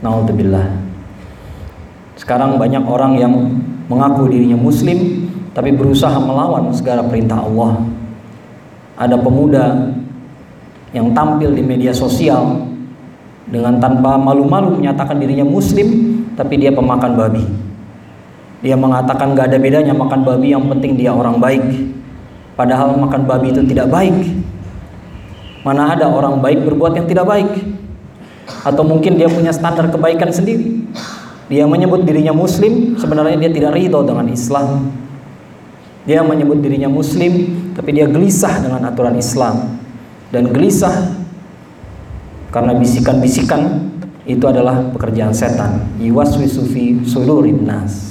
Nauzubillah. 0.06 0.70
Sekarang 2.14 2.62
banyak 2.62 2.86
orang 2.86 3.18
yang 3.18 3.34
mengaku 3.90 4.30
dirinya 4.30 4.54
muslim 4.54 5.26
tapi 5.58 5.74
berusaha 5.74 6.14
melawan 6.22 6.70
segala 6.78 7.02
perintah 7.02 7.42
Allah. 7.42 7.82
Ada 9.02 9.18
pemuda 9.18 9.98
yang 10.94 11.10
tampil 11.18 11.58
di 11.58 11.66
media 11.66 11.90
sosial 11.98 12.70
dengan 13.50 13.82
tanpa 13.82 14.14
malu-malu 14.22 14.78
menyatakan 14.78 15.18
dirinya 15.18 15.44
muslim 15.44 16.22
tapi 16.38 16.62
dia 16.62 16.70
pemakan 16.70 17.18
babi. 17.18 17.50
Dia 18.62 18.78
mengatakan 18.78 19.34
gak 19.34 19.50
ada 19.50 19.58
bedanya 19.58 19.98
makan 19.98 20.22
babi 20.22 20.54
yang 20.54 20.70
penting 20.70 20.94
dia 20.94 21.10
orang 21.10 21.42
baik. 21.42 21.66
Padahal 22.56 22.94
makan 23.00 23.24
babi 23.26 23.56
itu 23.56 23.64
tidak 23.68 23.88
baik. 23.88 24.16
Mana 25.62 25.94
ada 25.94 26.10
orang 26.10 26.42
baik 26.42 26.66
berbuat 26.66 26.98
yang 26.98 27.08
tidak 27.08 27.26
baik? 27.30 27.50
Atau 28.66 28.82
mungkin 28.84 29.16
dia 29.16 29.30
punya 29.30 29.54
standar 29.54 29.88
kebaikan 29.90 30.34
sendiri. 30.34 30.84
Dia 31.52 31.68
menyebut 31.68 32.08
dirinya 32.08 32.32
muslim, 32.32 32.96
sebenarnya 32.96 33.36
dia 33.48 33.52
tidak 33.52 33.76
ridho 33.76 34.02
dengan 34.08 34.28
Islam. 34.32 34.90
Dia 36.08 36.26
menyebut 36.26 36.64
dirinya 36.64 36.90
muslim, 36.90 37.52
tapi 37.78 37.94
dia 37.94 38.10
gelisah 38.10 38.64
dengan 38.64 38.88
aturan 38.90 39.14
Islam. 39.20 39.78
Dan 40.32 40.50
gelisah 40.50 41.12
karena 42.52 42.76
bisikan-bisikan 42.76 43.92
itu 44.26 44.44
adalah 44.48 44.92
pekerjaan 44.96 45.36
setan. 45.36 45.92
Yuwaswisu 46.00 46.62
fi 46.68 47.00
sulurin 47.06 47.68
nas. 47.68 48.11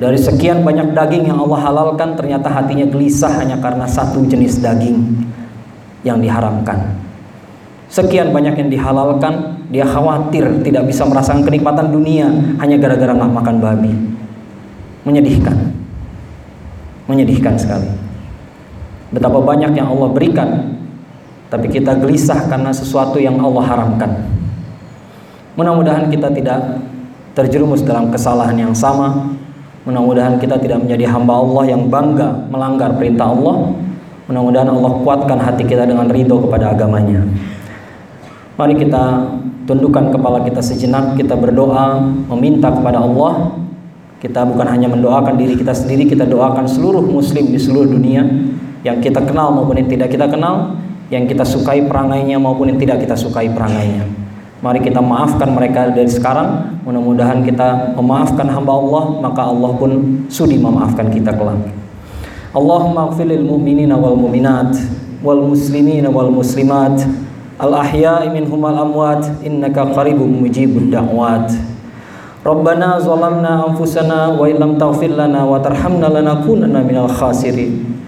Dari 0.00 0.16
sekian 0.16 0.64
banyak 0.64 0.96
daging 0.96 1.28
yang 1.28 1.44
Allah 1.44 1.60
halalkan 1.60 2.16
ternyata 2.16 2.48
hatinya 2.48 2.88
gelisah 2.88 3.36
hanya 3.36 3.60
karena 3.60 3.84
satu 3.84 4.24
jenis 4.24 4.58
daging. 4.64 5.28
yang 6.00 6.16
diharamkan. 6.16 6.96
Sekian 7.92 8.32
banyak 8.32 8.56
yang 8.56 8.72
dihalalkan, 8.72 9.66
dia 9.68 9.84
khawatir 9.84 10.64
tidak 10.64 10.88
bisa 10.88 11.04
merasakan 11.04 11.44
kenikmatan 11.44 11.92
dunia 11.92 12.24
hanya 12.56 12.80
gara-gara 12.80 13.12
nggak 13.12 13.32
makan 13.36 13.56
babi. 13.60 13.92
Menyedihkan. 15.04 15.76
Menyedihkan 17.04 17.52
sekali. 17.60 17.92
Betapa 19.12 19.42
banyak 19.42 19.74
yang 19.74 19.92
Allah 19.92 20.08
berikan, 20.08 20.48
tapi 21.50 21.66
kita 21.66 21.98
gelisah 21.98 22.46
karena 22.46 22.70
sesuatu 22.70 23.18
yang 23.18 23.36
Allah 23.42 23.64
haramkan. 23.66 24.10
Mudah-mudahan 25.58 26.06
kita 26.08 26.30
tidak 26.30 26.78
terjerumus 27.34 27.82
dalam 27.82 28.08
kesalahan 28.14 28.54
yang 28.54 28.72
sama. 28.72 29.34
Mudah-mudahan 29.90 30.38
kita 30.38 30.54
tidak 30.62 30.86
menjadi 30.86 31.10
hamba 31.10 31.42
Allah 31.42 31.64
yang 31.66 31.90
bangga 31.90 32.46
melanggar 32.46 32.94
perintah 32.94 33.26
Allah. 33.34 33.74
Mudah-mudahan 34.30 34.70
Allah 34.70 34.92
kuatkan 35.02 35.38
hati 35.42 35.66
kita 35.66 35.82
dengan 35.82 36.06
ridho 36.06 36.38
kepada 36.46 36.70
agamanya. 36.70 37.26
Mari 38.54 38.78
kita 38.78 39.34
tundukkan 39.66 40.14
kepala 40.14 40.46
kita 40.46 40.62
sejenak, 40.62 41.18
kita 41.18 41.34
berdoa, 41.34 41.98
meminta 42.30 42.70
kepada 42.70 43.02
Allah. 43.02 43.58
Kita 44.22 44.46
bukan 44.46 44.68
hanya 44.70 44.86
mendoakan 44.86 45.34
diri 45.34 45.58
kita 45.58 45.74
sendiri, 45.74 46.06
kita 46.06 46.22
doakan 46.22 46.70
seluruh 46.70 47.02
muslim 47.02 47.50
di 47.50 47.58
seluruh 47.58 47.90
dunia 47.90 48.22
yang 48.86 49.02
kita 49.02 49.18
kenal 49.26 49.50
maupun 49.50 49.74
yang 49.80 49.90
tidak 49.90 50.14
kita 50.14 50.30
kenal, 50.30 50.78
yang 51.10 51.26
kita 51.26 51.42
sukai 51.42 51.82
perangainya 51.90 52.38
maupun 52.38 52.70
yang 52.70 52.78
tidak 52.78 53.02
kita 53.02 53.18
sukai 53.18 53.50
perangainya. 53.50 54.29
Mari 54.60 54.84
kita 54.84 55.00
maafkan 55.00 55.56
mereka 55.56 55.88
dari 55.88 56.08
sekarang. 56.08 56.80
Mudah-mudahan 56.84 57.40
kita 57.40 57.96
memaafkan 57.96 58.44
hamba 58.44 58.76
Allah, 58.76 59.04
maka 59.24 59.42
Allah 59.48 59.72
pun 59.80 60.24
sudi 60.28 60.60
memaafkan 60.60 61.08
kita 61.08 61.32
kelak. 61.32 61.64
Allahumma 62.50 63.08
ighfir 63.08 63.40
mu'minina 63.40 63.94
wal 63.94 64.18
mu'minat 64.18 64.74
wal 65.22 65.38
muslimina 65.44 66.10
wal 66.10 66.32
muslimat 66.32 66.98
al-ahya'i 67.60 68.32
minhum 68.32 68.58
al-amwat 68.64 69.22
innaka 69.44 69.84
qaribun 69.92 70.40
mujibud 70.40 70.88
da'wat 70.88 71.52
Rabbana 72.40 72.96
zalamna 72.96 73.68
anfusana 73.68 74.32
wa 74.32 74.48
illam 74.48 74.80
taghfir 74.80 75.12
lana 75.12 75.44
wa 75.44 75.60
tarhamna 75.60 76.08
lanakunanna 76.08 76.80
minal 76.80 77.06
khasirin 77.06 77.99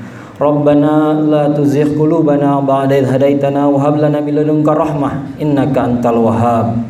Rabbana 0.42 1.22
la 1.22 1.54
tuzigh 1.54 1.94
qulubana 1.94 2.58
ba'da 2.58 2.98
idh 2.98 3.06
hadaitana 3.14 3.70
wa 3.70 3.78
hab 3.78 4.02
lana 4.02 4.18
min 4.18 4.34
ladunka 4.34 4.74
rahmah 4.74 5.38
innaka 5.38 5.86
antal 5.86 6.18
wahhab. 6.18 6.82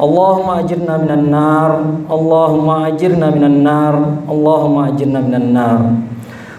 Allahumma 0.00 0.64
ajirna 0.64 0.96
minan 0.96 1.28
nar 1.28 1.84
Allahumma 2.08 2.88
ajirna 2.88 3.28
minan 3.28 3.60
nar 3.60 3.92
Allahumma 4.24 4.88
ajirna 4.88 5.20
minan 5.20 5.52
nar. 5.52 5.80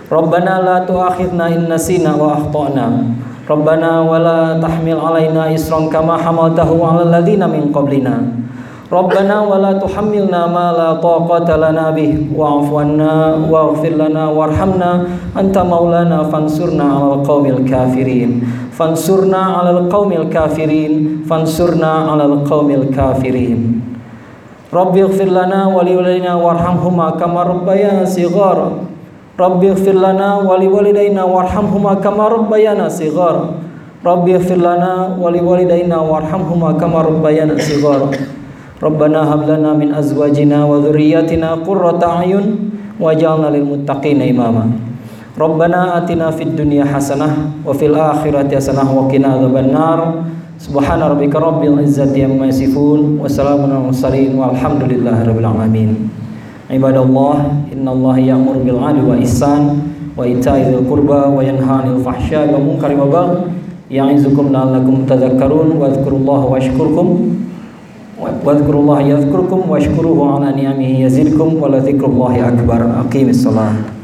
Rabbana 0.06 0.62
la 0.62 0.78
tu'akhidna 0.86 1.50
in 1.50 1.66
nasina 1.66 2.14
wa 2.14 2.38
akhtana. 2.38 3.10
Rabbana 3.50 4.06
wa 4.06 4.22
la 4.22 4.62
tahmil 4.62 5.02
alaina 5.02 5.50
isran 5.50 5.90
kama 5.90 6.14
hamaltahu 6.14 6.78
ala 6.78 7.10
alladhina 7.10 7.50
min 7.50 7.74
qablina 7.74 8.22
Rabbana 8.90 9.46
wa 9.46 9.62
la 9.62 9.78
tuhammilna 9.78 10.50
ma 10.50 10.74
la 10.74 10.98
taqata 10.98 11.62
lana 11.62 11.94
bih. 11.94 12.34
Wa'fu 12.34 12.74
anna 12.82 13.38
waghfir 13.38 13.94
lana 13.94 14.34
warhamna. 14.34 15.06
Anta 15.38 15.62
maulana 15.62 16.26
fansurna 16.26 16.98
'alal 16.98 17.22
qaumil 17.22 17.62
kafirin. 17.70 18.42
Fansurna 18.74 19.62
'alal 19.62 19.86
qaumil 19.94 20.26
kafirin. 20.34 21.22
Fansurna 21.22 22.10
'alal 22.10 22.42
qaumil 22.50 22.90
kafirin. 22.90 23.90
Rabbi 24.74 25.06
ighfir 25.06 25.30
lana 25.30 25.70
wa 25.70 25.86
liwalidina 25.86 26.38
warhamhuma 26.38 27.18
kama 27.18 27.42
rabbayana 27.42 28.06
shighara 28.06 28.70
Rabbi 29.34 29.66
ighfir 29.74 29.98
lana 29.98 30.46
wa 30.46 30.54
liwalidayna 30.62 31.26
warhamhuma 31.26 31.98
kama 31.98 32.30
rabbayana 32.30 32.86
shighara 32.86 33.54
Rabbi 34.06 34.38
ighfir 34.38 34.62
lana 34.62 35.18
wa 35.18 35.30
liwalidayna 35.34 35.98
Rabbana 38.80 39.28
hab 39.28 39.44
lana 39.44 39.76
min 39.76 39.92
azwajina 39.92 40.64
wa 40.64 40.80
dhurriyyatina 40.80 41.68
qurrata 41.68 42.24
a'yun 42.24 42.72
waj'alna 42.96 43.52
lil 43.52 43.68
muttaqina 43.68 44.24
imama. 44.24 44.72
Rabbana 45.36 46.00
atina 46.00 46.32
fid 46.32 46.56
dunya 46.56 46.88
hasanah 46.88 47.60
wa 47.60 47.76
fil 47.76 47.92
akhirati 47.92 48.56
hasanah 48.56 48.88
wa 48.88 49.12
qina 49.12 49.36
adzabannar. 49.36 50.00
Subhana 50.60 51.12
rabbika 51.12 51.44
rabbil 51.44 51.80
izzati 51.84 52.24
amma 52.24 52.48
yasifun 52.48 53.20
wa 53.20 53.28
salamun 53.28 53.68
alal 53.68 53.92
mursalin 53.92 54.36
walhamdulillahi 54.40 55.28
rabbil 55.28 55.48
alamin. 55.48 56.08
Ibadallah, 56.72 57.68
innallaha 57.76 58.20
ya'muru 58.20 58.64
bil 58.64 58.80
'adli 58.80 59.04
wa 59.04 59.20
ihsan 59.20 59.76
wa 60.16 60.24
ita'i 60.24 60.72
dzil 60.72 60.88
qurba 60.88 61.28
wa 61.28 61.44
yanha 61.44 61.84
'anil 61.84 62.00
fahsya'i 62.00 62.56
wa 62.56 62.64
munkari 62.64 62.96
wa 62.96 63.12
baghi. 63.12 63.60
Ya'izukum 63.92 64.56
la'allakum 64.56 65.04
tadhakkarun 65.04 65.76
wa 65.76 65.90
washkurkum 66.48 67.29
واذكروا 68.46 68.82
الله 68.82 69.02
يذكركم 69.02 69.62
واشكروه 69.70 70.20
على 70.36 70.64
نعمه 70.64 71.00
يزدكم 71.00 71.50
ولذكر 71.62 72.06
الله 72.06 72.48
أكبر. 72.48 72.82
أقيم 73.00 73.30
الصلاة. 73.30 73.99